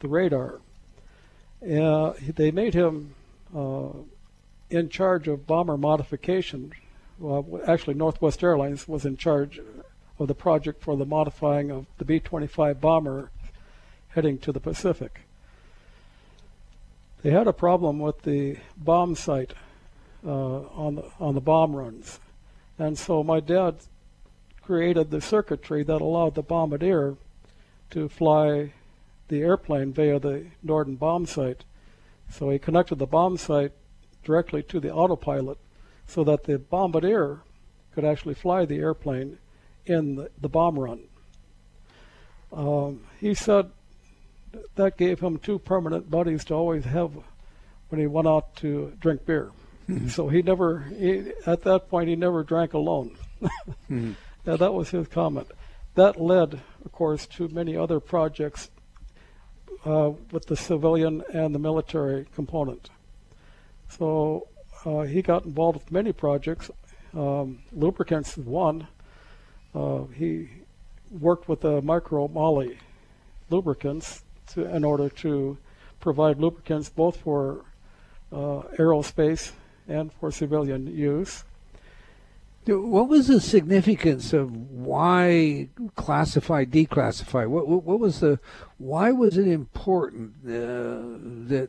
[0.00, 0.60] the radar.
[1.62, 3.14] Uh, they made him
[3.54, 6.72] in charge of bomber modification.
[7.18, 9.60] Well, actually, Northwest Airlines was in charge
[10.18, 13.30] of the project for the modifying of the B 25 bomber
[14.08, 15.20] heading to the Pacific.
[17.22, 19.54] They had a problem with the bomb sight
[20.26, 22.20] uh, on, the, on the bomb runs.
[22.78, 23.76] And so my dad
[24.62, 27.16] created the circuitry that allowed the bombardier
[27.90, 28.72] to fly
[29.28, 31.64] the airplane via the Norden bomb sight.
[32.36, 33.70] So he connected the bomb sight
[34.24, 35.56] directly to the autopilot
[36.08, 37.42] so that the bombardier
[37.94, 39.38] could actually fly the airplane
[39.86, 41.04] in the, the bomb run.
[42.52, 43.70] Um, he said
[44.74, 47.12] that gave him two permanent buddies to always have
[47.88, 49.52] when he went out to drink beer.
[49.88, 50.08] Mm-hmm.
[50.08, 53.16] So he never, he, at that point, he never drank alone.
[53.42, 54.12] mm-hmm.
[54.44, 55.46] yeah, that was his comment.
[55.94, 58.70] That led, of course, to many other projects
[59.84, 62.90] uh, with the civilian and the military component.
[63.88, 64.48] So
[64.84, 66.70] uh, he got involved with many projects.
[67.14, 68.86] Um, lubricants is one.
[69.74, 70.48] Uh, he
[71.10, 72.78] worked with the micro moly
[73.50, 75.56] lubricants to, in order to
[76.00, 77.64] provide lubricants both for
[78.32, 79.52] uh, aerospace
[79.88, 81.44] and for civilian use.
[82.66, 87.46] What was the significance of why classify, declassify?
[87.46, 88.40] What, what, what was the
[88.78, 91.68] why was it important uh, that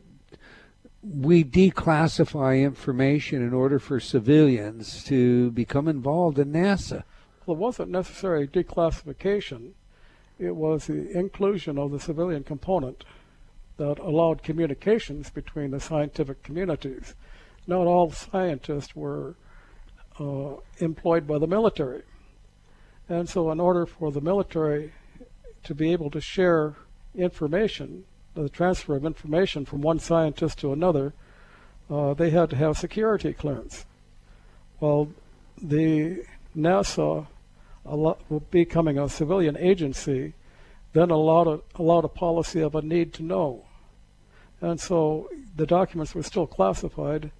[1.02, 7.04] we declassify information in order for civilians to become involved in NASA?
[7.44, 9.72] Well, it wasn't necessarily declassification.
[10.38, 13.04] It was the inclusion of the civilian component
[13.76, 17.14] that allowed communications between the scientific communities.
[17.66, 19.36] Not all scientists were
[20.18, 22.02] uh, employed by the military.
[23.08, 24.92] And so, in order for the military
[25.64, 26.74] to be able to share
[27.14, 31.12] information, the transfer of information from one scientist to another,
[31.88, 33.86] uh, they had to have security clearance.
[34.80, 35.08] Well,
[35.60, 36.24] the
[36.56, 37.26] NASA
[38.50, 40.34] becoming a civilian agency,
[40.92, 43.64] then allowed a, allowed a policy of a need to know.
[44.60, 47.30] And so the documents were still classified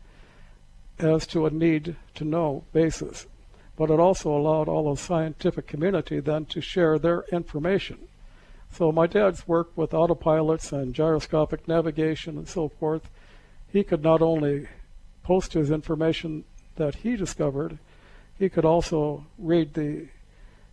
[0.98, 3.26] as to a need to know basis.
[3.76, 8.09] But it also allowed all the scientific community then to share their information.
[8.72, 13.11] So my dad's work with autopilots and gyroscopic navigation and so forth,
[13.70, 14.68] he could not only
[15.22, 16.44] post his information
[16.76, 17.78] that he discovered,
[18.38, 20.09] he could also read the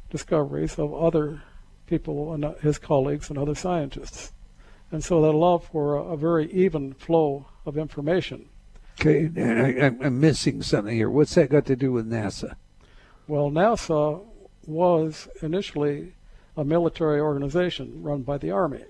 [0.09, 1.41] discoveries of other
[1.87, 4.31] people and uh, his colleagues and other scientists.
[4.91, 8.47] And so that allowed for a, a very even flow of information.
[8.99, 11.09] Okay, I, am missing something here.
[11.09, 12.55] What's that got to do with NASA?
[13.27, 14.23] Well, NASA
[14.65, 16.13] was initially
[16.55, 18.83] a military organization run by the Army.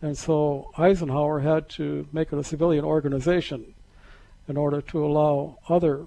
[0.00, 3.74] And so Eisenhower had to make it a civilian organization
[4.46, 6.06] in order to allow other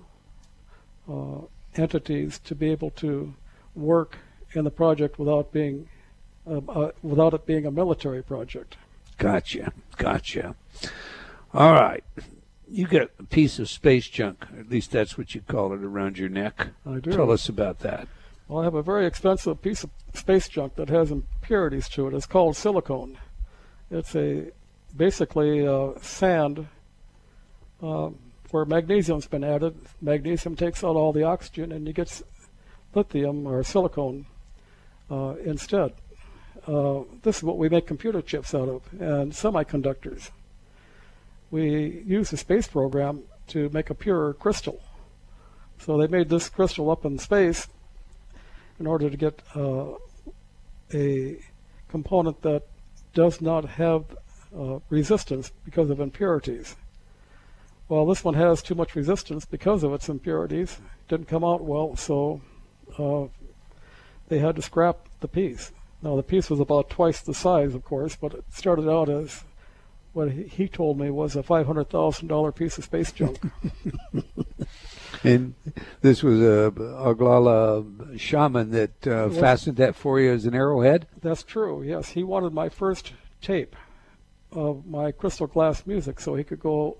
[1.10, 1.42] uh,
[1.76, 3.34] entities to be able to
[3.76, 4.18] work
[4.54, 5.88] in the project without being
[6.48, 8.76] uh, uh, without it being a military project.
[9.18, 10.56] Gotcha, gotcha.
[11.54, 12.04] All right,
[12.72, 14.46] you got a piece of space junk.
[14.58, 16.68] At least that's what you call it around your neck.
[16.86, 17.12] I do.
[17.12, 18.08] Tell us about that.
[18.48, 22.14] Well, I have a very expensive piece of space junk that has impurities to it.
[22.14, 23.18] It's called silicone.
[23.90, 24.52] It's a
[24.96, 26.68] basically uh, sand
[27.82, 28.10] uh,
[28.52, 29.76] where magnesium's been added.
[30.02, 32.22] Magnesium takes out all the oxygen, and you get
[32.94, 34.26] lithium or silicone
[35.10, 35.94] uh, instead.
[36.68, 40.30] uh, this is what we make computer chips out of and semiconductors.
[41.52, 44.82] We use the space program to make a pure crystal.
[45.80, 47.68] So they made this crystal up in space
[48.80, 49.94] in order to get uh,
[50.94, 51.38] a
[51.90, 52.64] component that
[53.14, 54.06] does not have
[54.58, 56.76] uh, resistance because of impurities.
[57.90, 60.80] Well, this one has too much resistance because of its impurities.
[61.10, 62.42] Didn't come out well, so
[62.98, 63.26] uh,
[64.30, 65.74] they had to scrap the piece.
[66.02, 69.44] Now, the piece was about twice the size, of course, but it started out as
[70.14, 73.40] what he told me was a $500,000 piece of space junk.
[75.24, 75.54] and
[76.02, 81.08] this was a Oglala shaman that uh, fastened that for you as an arrowhead?
[81.22, 82.10] That's true, yes.
[82.10, 83.76] He wanted my first tape
[84.52, 86.98] of my crystal glass music so he could go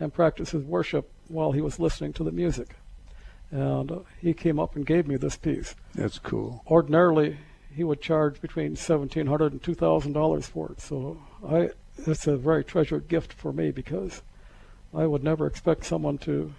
[0.00, 2.76] and practice his worship while he was listening to the music.
[3.50, 5.74] And uh, he came up and gave me this piece.
[5.94, 6.64] That's cool.
[6.66, 7.36] Ordinarily,
[7.74, 10.80] he would charge between seventeen hundred and two thousand dollars for it.
[10.80, 14.22] So I, it's a very treasured gift for me because
[14.92, 16.52] I would never expect someone to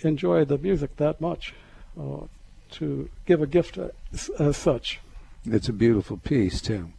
[0.00, 1.54] enjoy the music that much,
[1.98, 2.26] uh,
[2.72, 3.78] to give a gift
[4.12, 5.00] as, as such.
[5.44, 6.92] It's a beautiful piece too.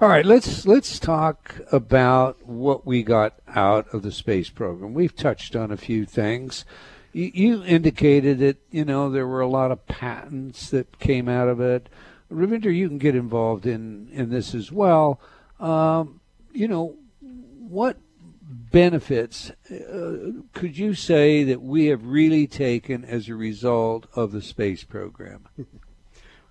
[0.00, 4.94] All right, let's let's talk about what we got out of the space program.
[4.94, 6.64] We've touched on a few things.
[7.12, 11.48] You, you indicated that you know there were a lot of patents that came out
[11.48, 11.88] of it.
[12.30, 15.18] Ravinder, you can get involved in in this as well.
[15.58, 16.20] Um,
[16.56, 17.98] you know, what
[18.40, 24.42] benefits uh, could you say that we have really taken as a result of the
[24.42, 25.48] space program?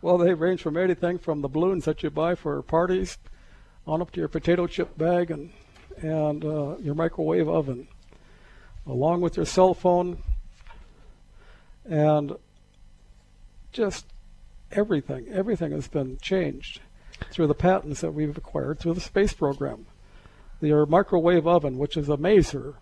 [0.02, 3.18] Well, they range from anything from the balloons that you buy for parties
[3.88, 5.52] on up to your potato chip bag and
[5.98, 7.88] and uh, your microwave oven,
[8.86, 10.22] along with your cell phone,
[11.84, 12.34] and
[13.72, 14.06] just
[14.72, 15.28] everything.
[15.30, 16.82] Everything has been changed
[17.32, 19.88] through the patents that we've acquired through the space program.
[20.62, 22.76] Your microwave oven, which is a maser,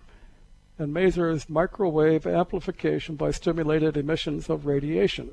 [0.78, 5.32] and maser is microwave amplification by stimulated emissions of radiation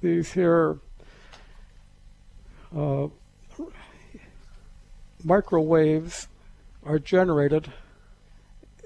[0.00, 0.78] these here
[2.76, 3.08] uh,
[5.24, 6.28] microwaves
[6.84, 7.72] are generated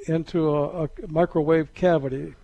[0.06, 2.34] into a, a, microwave cavity.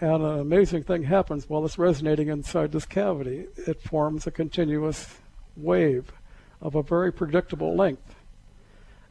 [0.00, 3.46] And an amazing thing happens while it's resonating inside this cavity.
[3.56, 5.18] It forms a continuous
[5.56, 6.12] wave
[6.60, 8.14] of a very predictable length.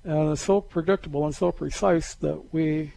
[0.05, 2.93] And it's so predictable and so precise that we,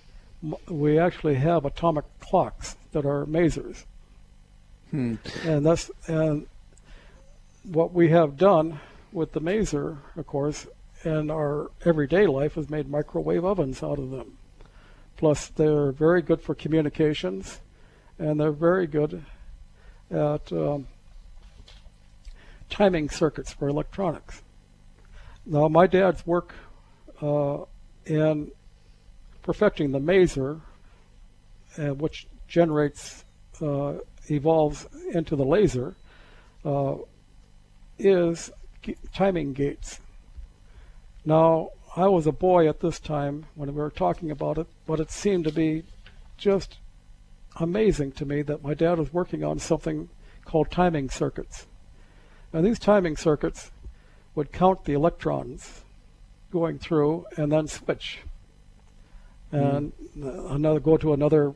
[0.69, 3.85] we actually have atomic clocks that are masers.
[4.91, 5.15] Hmm.
[5.45, 6.47] And that's and
[7.65, 8.81] what we have done
[9.11, 10.67] with the maser, of course,
[11.03, 14.37] in our everyday life is made microwave ovens out of them.
[15.17, 17.61] Plus, they're very good for communications,
[18.19, 19.25] and they're very good
[20.11, 20.87] at um,
[22.69, 24.43] timing circuits for electronics.
[25.45, 26.55] Now, my dad's work
[27.23, 27.64] uh,
[28.07, 28.51] in
[29.43, 30.61] perfecting the maser,
[31.79, 33.25] uh, which generates
[33.61, 33.95] uh,
[34.31, 35.95] evolves into the laser
[36.64, 36.95] uh,
[37.99, 38.51] is
[39.12, 40.01] timing gates.
[41.25, 45.01] Now, I was a boy at this time when we were talking about it, but
[45.01, 45.83] it seemed to be
[46.37, 46.79] just
[47.57, 50.09] amazing to me that my dad was working on something
[50.45, 51.66] called timing circuits.
[52.53, 53.71] And these timing circuits
[54.35, 55.83] would count the electrons
[56.51, 58.20] going through and then switch
[59.53, 60.55] and mm.
[60.55, 61.55] another go to another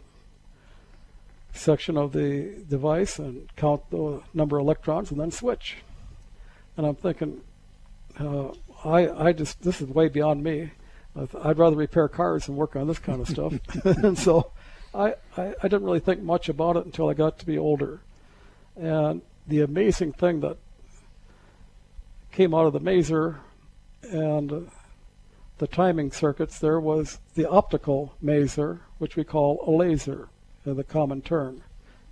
[1.53, 5.77] section of the device and count the number of electrons and then switch.
[6.77, 7.43] And I'm thinking,
[8.19, 8.49] uh,
[8.85, 10.71] I, I just, this is way beyond me.
[11.15, 13.53] I'd rather repair cars than work on this kind of stuff.
[13.85, 14.53] and so
[14.95, 18.01] I, I, I didn't really think much about it until I got to be older.
[18.75, 20.57] And the amazing thing that
[22.31, 23.37] came out of the maser
[24.03, 24.71] and
[25.63, 30.29] the timing circuits there was the optical maser, which we call a laser
[30.67, 31.63] in the common term.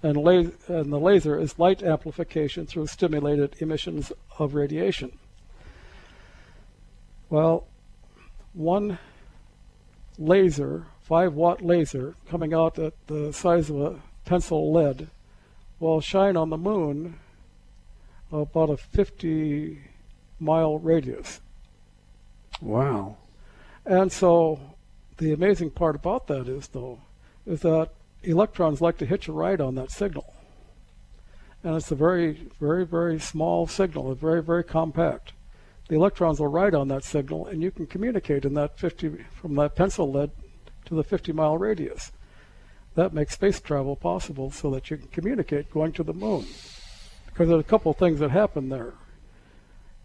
[0.04, 5.18] And, la- and the laser is light amplification through stimulated emissions of radiation.
[7.28, 7.66] Well,
[8.52, 9.00] one
[10.16, 15.08] laser, 5 watt laser, coming out at the size of a pencil lead,
[15.80, 17.18] will shine on the moon
[18.30, 19.80] about a 50
[20.38, 21.40] mile radius.
[22.60, 23.16] Wow.
[23.86, 24.60] And so
[25.18, 27.00] the amazing part about that is, though,
[27.46, 27.90] is that
[28.22, 30.34] electrons like to hitch a ride on that signal.
[31.62, 35.32] And it's a very, very, very small signal, it's very, very compact.
[35.88, 39.56] The electrons will ride on that signal, and you can communicate in that 50 from
[39.56, 40.30] that pencil lead
[40.86, 42.12] to the 50 mile radius.
[42.94, 46.46] That makes space travel possible so that you can communicate going to the moon.
[47.26, 48.94] Because there's a couple of things that happen there.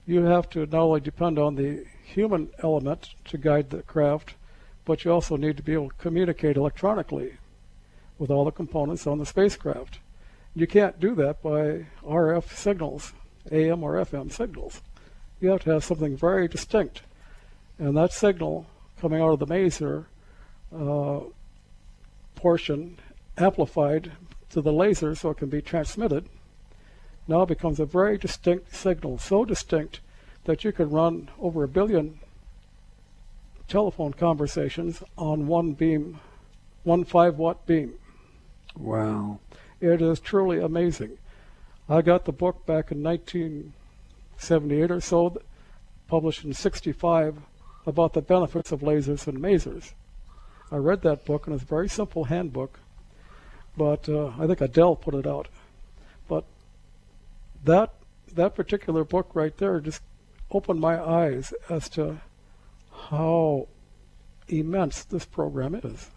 [0.05, 4.35] you have to not only depend on the human element to guide the craft,
[4.85, 7.33] but you also need to be able to communicate electronically
[8.17, 9.99] with all the components on the spacecraft.
[10.55, 13.13] You can't do that by RF signals,
[13.51, 14.81] AM or FM signals.
[15.41, 17.01] You have to have something very distinct.
[17.77, 18.67] And that signal
[19.01, 20.05] coming out of the maser
[20.73, 21.19] uh,
[22.35, 22.97] portion
[23.37, 24.13] amplified
[24.51, 26.29] to the laser so it can be transmitted
[27.27, 29.99] now becomes a very distinct signal, so distinct
[30.45, 32.19] that you could run over a billion
[33.67, 36.19] telephone conversations on one beam,
[36.83, 37.93] one five watt beam.
[38.77, 39.39] Wow.
[39.81, 41.17] It is truly amazing.
[41.89, 45.37] I got the book back in 1978 or so,
[46.07, 47.37] published in 65,
[47.85, 49.93] about the benefits of lasers and masers.
[50.71, 52.79] I read that book, and it's a very simple handbook,
[53.77, 55.47] but uh, I think Adele put it out.
[56.27, 56.45] But
[57.63, 57.93] that
[58.33, 60.01] that particular book right there just
[60.55, 62.21] opened my eyes as to
[63.09, 63.67] how
[64.47, 66.09] immense this program is.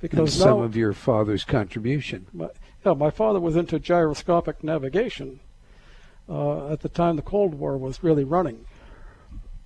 [0.00, 2.26] Because and some now, of your father's contribution.
[2.32, 2.48] My,
[2.84, 5.40] yeah, my father was into gyroscopic navigation
[6.28, 8.66] uh, at the time the Cold War was really running.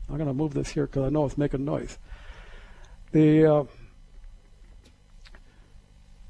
[0.09, 1.99] I'm going to move this here because I know it's making noise.
[3.12, 3.64] The uh,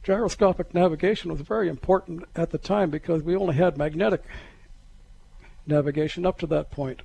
[0.02, 4.22] gyroscopic navigation was very important at the time because we only had magnetic
[5.66, 7.02] navigation up to that point.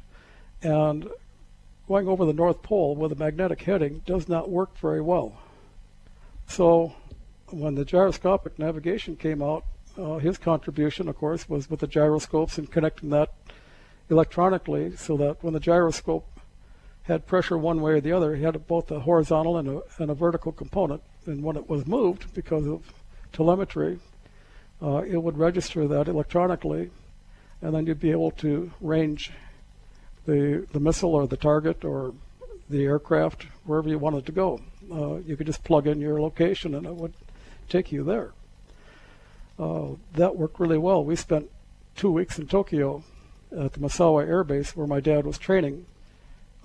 [0.66, 1.08] And
[1.88, 5.38] going over the North Pole with a magnetic heading does not work very well.
[6.48, 6.96] So
[7.52, 9.64] when the gyroscopic navigation came out,
[9.96, 13.32] uh, his contribution, of course, was with the gyroscopes and connecting that
[14.10, 16.28] electronically so that when the gyroscope
[17.04, 20.10] had pressure one way or the other, he had both a horizontal and a, and
[20.10, 21.04] a vertical component.
[21.28, 22.92] And when it was moved, because of
[23.34, 24.00] telemetry,
[24.82, 26.90] uh, it would register that electronically,
[27.62, 29.32] and then you'd be able to range
[30.26, 32.14] the the missile or the target or
[32.70, 34.60] the aircraft wherever you wanted to go.
[34.92, 37.14] Uh, you could just plug in your location and it would
[37.70, 38.32] take you there.
[39.58, 41.04] Uh, that worked really well.
[41.04, 41.50] We spent
[41.96, 43.04] two weeks in Tokyo
[43.52, 45.86] at the Misawa Air Base where my dad was training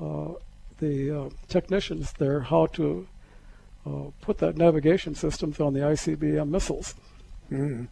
[0.01, 0.33] uh,
[0.79, 3.07] the uh, technicians there how to
[3.87, 6.95] uh, put that navigation systems on the ICBM missiles.
[7.51, 7.89] Mm.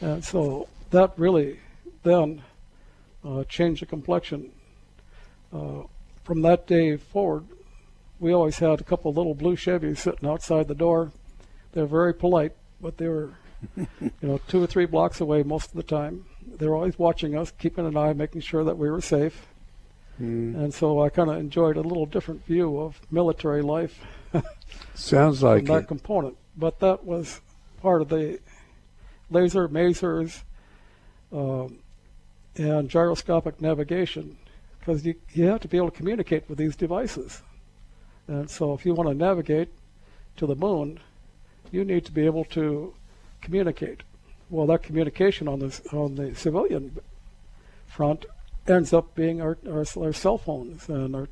[0.00, 1.60] And so that really
[2.02, 2.42] then
[3.24, 4.50] uh, changed the complexion
[5.52, 5.82] uh,
[6.24, 7.44] from that day forward,
[8.20, 11.12] we always had a couple of little blue Chevys sitting outside the door.
[11.72, 13.30] They're very polite, but they were,
[13.76, 16.24] you know, two or three blocks away most of the time.
[16.58, 19.46] They were always watching us, keeping an eye, making sure that we were safe.
[20.20, 20.54] Mm.
[20.54, 23.98] And so I kind of enjoyed a little different view of military life.
[24.94, 25.88] Sounds like that it.
[25.88, 27.40] component, but that was
[27.80, 28.38] part of the
[29.30, 30.42] laser masers
[31.32, 31.78] um,
[32.56, 34.36] and gyroscopic navigation
[34.82, 37.40] because you, you have to be able to communicate with these devices.
[38.26, 39.68] And so if you want to navigate
[40.38, 40.98] to the moon,
[41.70, 42.92] you need to be able to
[43.40, 44.02] communicate.
[44.50, 46.98] Well, that communication on the, on the civilian
[47.86, 48.26] front
[48.66, 51.28] ends up being our, our, our cell phones and our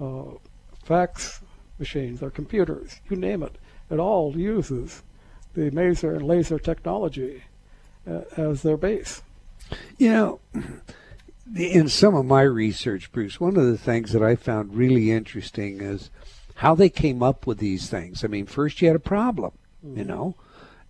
[0.00, 0.36] uh,
[0.82, 1.42] fax
[1.78, 3.56] machines, our computers, you name it.
[3.90, 5.02] It all uses
[5.52, 7.44] the maser and laser technology
[8.08, 9.22] uh, as their base.
[9.98, 10.40] You know,
[11.54, 15.80] in some of my research, Bruce, one of the things that I found really interesting
[15.80, 16.10] is
[16.56, 18.24] how they came up with these things.
[18.24, 19.52] I mean, first you had a problem,
[19.84, 19.98] mm-hmm.
[19.98, 20.34] you know,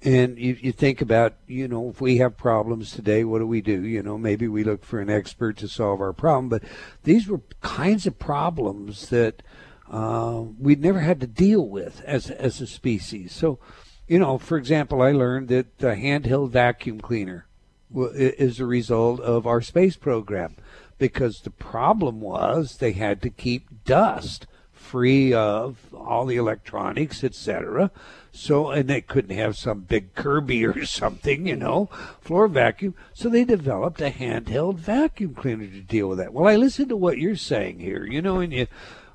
[0.02, 3.60] and you, you think about, you know, if we have problems today, what do we
[3.60, 3.82] do?
[3.82, 6.62] You know, maybe we look for an expert to solve our problem, but
[7.02, 9.42] these were kinds of problems that
[9.90, 13.32] uh, we'd never had to deal with as as a species.
[13.32, 13.58] So,
[14.06, 17.45] you know, for example, I learned that the handheld vacuum cleaner
[17.94, 20.56] is a result of our space program
[20.98, 27.90] because the problem was they had to keep dust free of all the electronics, etc.
[28.32, 31.86] So, and they couldn't have some big Kirby or something, you know,
[32.20, 32.94] floor vacuum.
[33.12, 36.32] So they developed a handheld vacuum cleaner to deal with that.
[36.32, 38.66] Well, I listened to what you're saying here, you know, and you,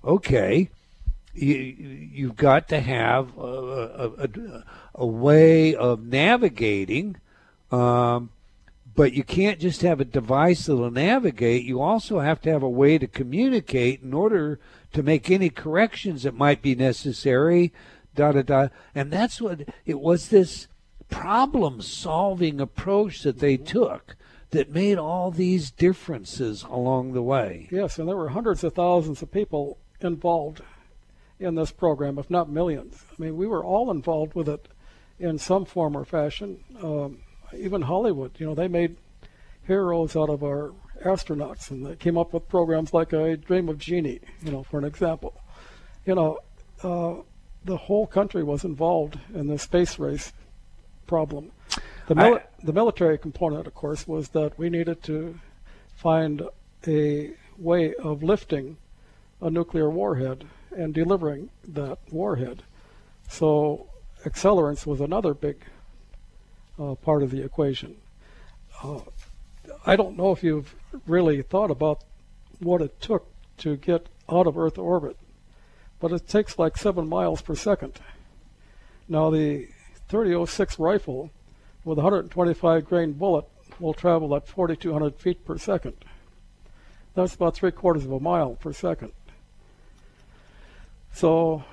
[0.04, 0.70] okay,
[1.34, 4.64] you, you've got to have a, a, a,
[4.96, 7.18] a way of navigating.
[7.72, 8.32] Um,
[8.96, 11.64] but you can't just have a device that'll navigate.
[11.64, 14.60] You also have to have a way to communicate in order
[14.94, 17.72] to make any corrections that might be necessary.
[18.16, 18.68] Da da da.
[18.94, 20.28] And that's what it was.
[20.28, 20.68] This
[21.10, 24.16] problem-solving approach that they took
[24.52, 27.70] that made all these differences along the way.
[27.72, 30.62] Yes, and there were hundreds of thousands of people involved
[31.40, 33.06] in this program, if not millions.
[33.12, 34.68] I mean, we were all involved with it
[35.20, 36.64] in some form or fashion.
[36.84, 37.20] Um,
[37.58, 38.98] even Hollywood, you know, they made
[39.66, 40.74] heroes out of our
[41.04, 44.78] astronauts, and they came up with programs like I Dream of Jeannie, you know, for
[44.78, 45.34] an example.
[46.06, 46.40] You know,
[46.84, 47.22] uh,
[47.64, 50.34] the whole country was involved in the space race
[51.08, 51.52] problem.
[52.08, 55.40] The, mili- I, the military component, of course, was that we needed to
[55.96, 56.44] find
[56.88, 58.78] a way of lifting
[59.40, 62.64] a nuclear warhead and delivering that warhead.
[63.30, 63.88] So
[64.26, 65.64] accelerants was another big
[66.82, 67.96] uh, part of the equation.
[68.84, 69.00] Uh,
[69.86, 70.74] I don't know if you've
[71.06, 72.04] really thought about
[72.60, 73.28] what it took
[73.58, 75.18] to get out of Earth orbit,
[76.00, 78.00] but it takes like seven miles per second.
[79.08, 79.68] Now the
[80.10, 81.32] 3006 rifle
[81.84, 83.46] with a 125 grain bullet
[83.80, 85.94] will travel at 4,200 feet per second.
[87.14, 89.12] That's about three quarters of a mile per second.
[91.14, 91.64] So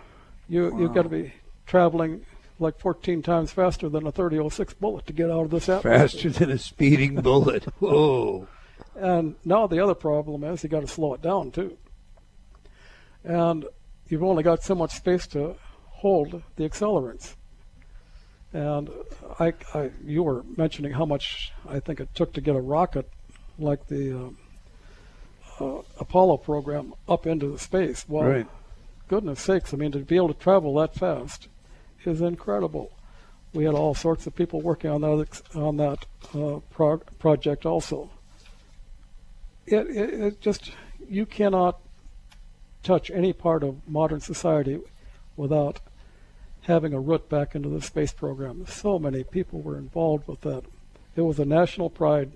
[0.49, 0.79] you wow.
[0.81, 1.33] you've got to be
[1.67, 2.25] traveling
[2.59, 5.99] like 14 times faster than a 3006 bullet to get out of this atmosphere.
[5.99, 7.65] Faster than a speeding bullet.
[7.79, 8.49] Whoa.
[8.97, 11.77] And now the other problem is you got to slow it down too.
[13.25, 13.67] And
[14.09, 15.57] you've only got so much space to
[15.87, 17.35] hold the accelerants.
[18.53, 18.91] And
[19.39, 23.09] I, I, you were mentioning how much I think it took to get a rocket
[23.59, 24.33] like the
[25.61, 28.07] uh, uh, Apollo program up into the space.
[28.09, 28.47] Well, right.
[29.09, 31.49] goodness sakes, I mean, to be able to travel that fast
[32.09, 32.91] is incredible.
[33.53, 38.11] We had all sorts of people working on that on that uh, pro- project also.
[39.67, 40.73] It, it, it just
[41.09, 41.81] you cannot
[42.83, 44.81] touch any part of modern society
[45.37, 45.81] without
[46.63, 48.67] having a root back into the space program.
[48.67, 50.65] So many people were involved with that.
[51.17, 52.33] It was a national pride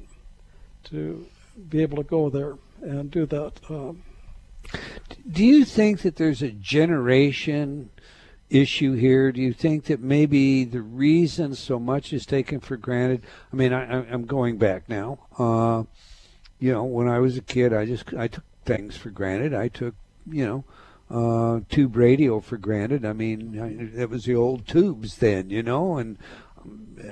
[0.84, 1.26] to
[1.68, 3.52] be able to go there and do that.
[3.68, 4.02] Um,
[5.30, 7.90] do you think that there's a generation
[8.52, 9.32] issue here?
[9.32, 13.24] Do you think that maybe the reason so much is taken for granted?
[13.52, 15.18] I mean, I, am going back now.
[15.38, 15.84] Uh,
[16.58, 19.54] you know, when I was a kid, I just I took things for granted.
[19.54, 19.94] I took,
[20.30, 20.64] you know,
[21.10, 23.04] uh, tube radio for granted.
[23.04, 26.16] I mean, it was the old tubes then, you know, and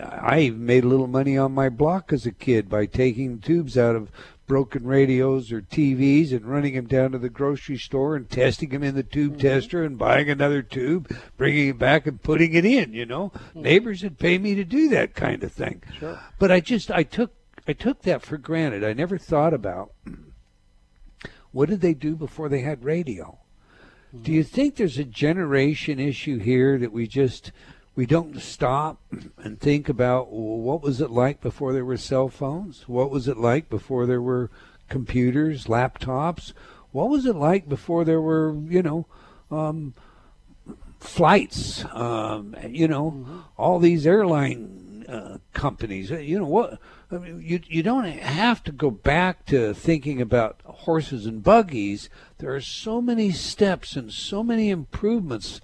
[0.00, 3.96] I made a little money on my block as a kid by taking tubes out
[3.96, 4.10] of
[4.50, 8.82] broken radios or TVs and running them down to the grocery store and testing them
[8.82, 9.42] in the tube mm-hmm.
[9.42, 12.92] tester and buying another tube, bringing it back and putting it in.
[12.92, 13.62] You know, mm-hmm.
[13.62, 15.84] neighbors would pay me to do that kind of thing.
[16.00, 16.18] Sure.
[16.40, 17.32] But I just I took
[17.68, 18.82] I took that for granted.
[18.82, 19.92] I never thought about
[21.52, 23.38] what did they do before they had radio.
[24.12, 24.24] Mm-hmm.
[24.24, 27.52] Do you think there's a generation issue here that we just
[27.94, 29.00] we don't stop
[29.38, 32.88] and think about well, what was it like before there were cell phones?
[32.88, 34.50] What was it like before there were
[34.88, 36.52] computers, laptops?
[36.92, 39.06] What was it like before there were, you know,
[39.50, 39.94] um,
[40.98, 41.84] flights?
[41.92, 43.38] Um, you know, mm-hmm.
[43.56, 46.10] all these airline uh, companies.
[46.10, 46.78] You know what?
[47.10, 52.08] I mean, you you don't have to go back to thinking about horses and buggies.
[52.38, 55.60] There are so many steps and so many improvements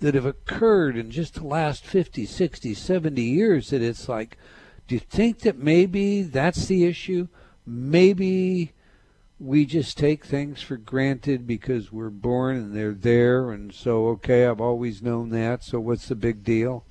[0.00, 4.36] that have occurred in just the last 50, 60, 70 years that it's like,
[4.88, 7.28] do you think that maybe that's the issue?
[7.64, 8.72] Maybe
[9.38, 14.46] we just take things for granted because we're born and they're there, and so, okay,
[14.46, 16.84] I've always known that, so what's the big deal?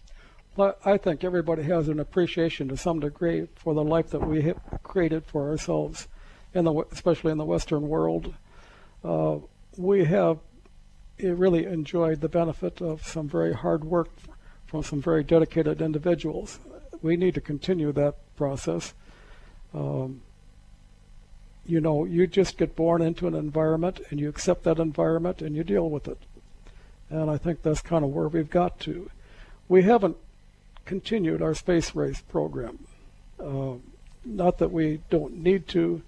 [0.55, 4.41] Well, I think everybody has an appreciation to some degree for the life that we
[4.43, 6.07] have created for ourselves,
[6.53, 8.33] in the, especially in the Western world.
[9.03, 9.37] Uh,
[9.77, 10.39] we have
[11.21, 14.09] really enjoyed the benefit of some very hard work
[14.65, 16.59] from some very dedicated individuals.
[17.01, 18.93] We need to continue that process.
[19.73, 20.21] Um,
[21.65, 25.55] you know, you just get born into an environment and you accept that environment and
[25.55, 26.17] you deal with it.
[27.09, 29.09] And I think that's kind of where we've got to.
[29.67, 30.17] We haven't
[30.85, 32.87] continued our space race program.
[33.39, 33.75] Uh,
[34.25, 36.01] not that we don't need to.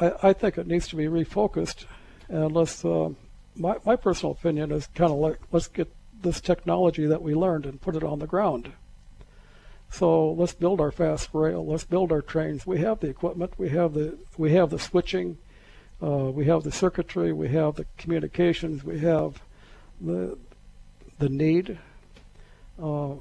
[0.00, 1.84] I, I, think it needs to be refocused.
[2.28, 3.10] And let's uh,
[3.58, 5.92] my, my personal opinion is kind of like let's get
[6.22, 8.72] this technology that we learned and put it on the ground.
[9.90, 11.64] So let's build our fast rail.
[11.64, 12.66] Let's build our trains.
[12.66, 13.54] We have the equipment.
[13.58, 15.38] We have the we have the switching.
[16.02, 17.32] Uh, we have the circuitry.
[17.32, 18.84] We have the communications.
[18.84, 19.40] We have
[20.00, 20.38] the
[21.18, 21.78] the need.
[22.80, 23.14] Uh,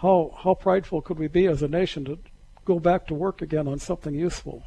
[0.00, 2.18] how how prideful could we be as a nation to
[2.64, 4.64] go back to work again on something useful?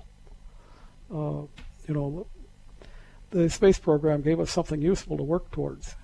[1.12, 1.44] Uh,
[1.88, 2.28] you know,
[3.36, 5.96] the space program gave us something useful to work towards.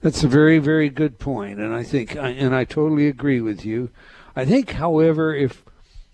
[0.00, 3.90] That's a very, very good point, and I think, and I totally agree with you.
[4.34, 5.64] I think, however, if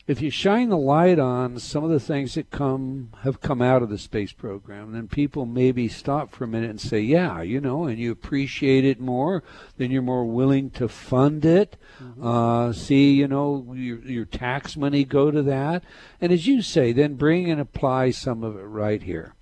[0.07, 3.83] if you shine the light on some of the things that come have come out
[3.83, 7.61] of the space program, then people maybe stop for a minute and say, "Yeah, you
[7.61, 9.43] know," and you appreciate it more.
[9.77, 11.77] Then you're more willing to fund it.
[12.03, 12.27] Mm-hmm.
[12.27, 15.85] Uh, see, you know, your your tax money go to that,
[16.23, 19.35] and as you say, then bring and apply some of it right here.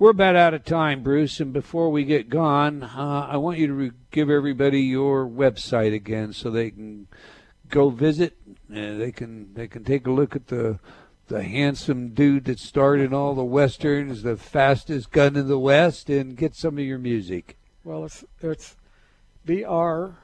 [0.00, 3.66] We're about out of time, Bruce, and before we get gone, uh, I want you
[3.66, 7.08] to re- give everybody your website again so they can
[7.68, 8.36] go visit.
[8.68, 10.78] They can they can take a look at the
[11.26, 16.36] the handsome dude that started all the westerns, the fastest gun in the West, and
[16.36, 17.56] get some of your music.
[17.82, 18.76] Well, it's it's
[19.44, 20.16] b r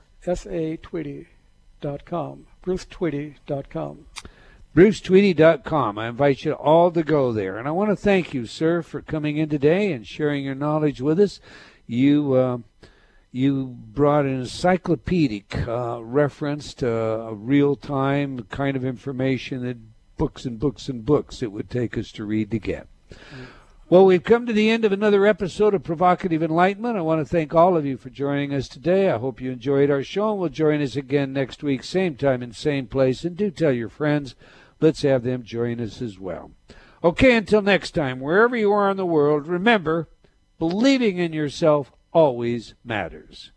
[4.74, 5.98] BruceTweedy.com.
[5.98, 7.58] I invite you all to go there.
[7.58, 11.00] And I want to thank you, sir, for coming in today and sharing your knowledge
[11.00, 11.38] with us.
[11.86, 12.58] You uh,
[13.30, 19.76] you brought an encyclopedic uh, reference to a real time kind of information that
[20.16, 22.86] books and books and books it would take us to read to get.
[23.90, 26.96] Well, we've come to the end of another episode of Provocative Enlightenment.
[26.96, 29.10] I want to thank all of you for joining us today.
[29.10, 32.42] I hope you enjoyed our show and will join us again next week, same time
[32.42, 33.24] and same place.
[33.24, 34.34] And do tell your friends,
[34.80, 36.52] let's have them join us as well.
[37.02, 40.08] Okay, until next time, wherever you are in the world, remember,
[40.58, 43.50] believing in yourself always matters.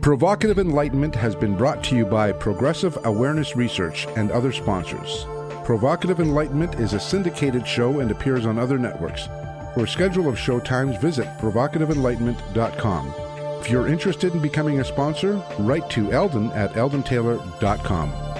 [0.00, 5.26] Provocative Enlightenment has been brought to you by Progressive Awareness Research and other sponsors.
[5.64, 9.28] Provocative Enlightenment is a syndicated show and appears on other networks.
[9.74, 13.31] For a schedule of show times, visit provocativeenlightenment.com.
[13.62, 18.31] If you're interested in becoming a sponsor, write to Eldon at eldontaylor.com.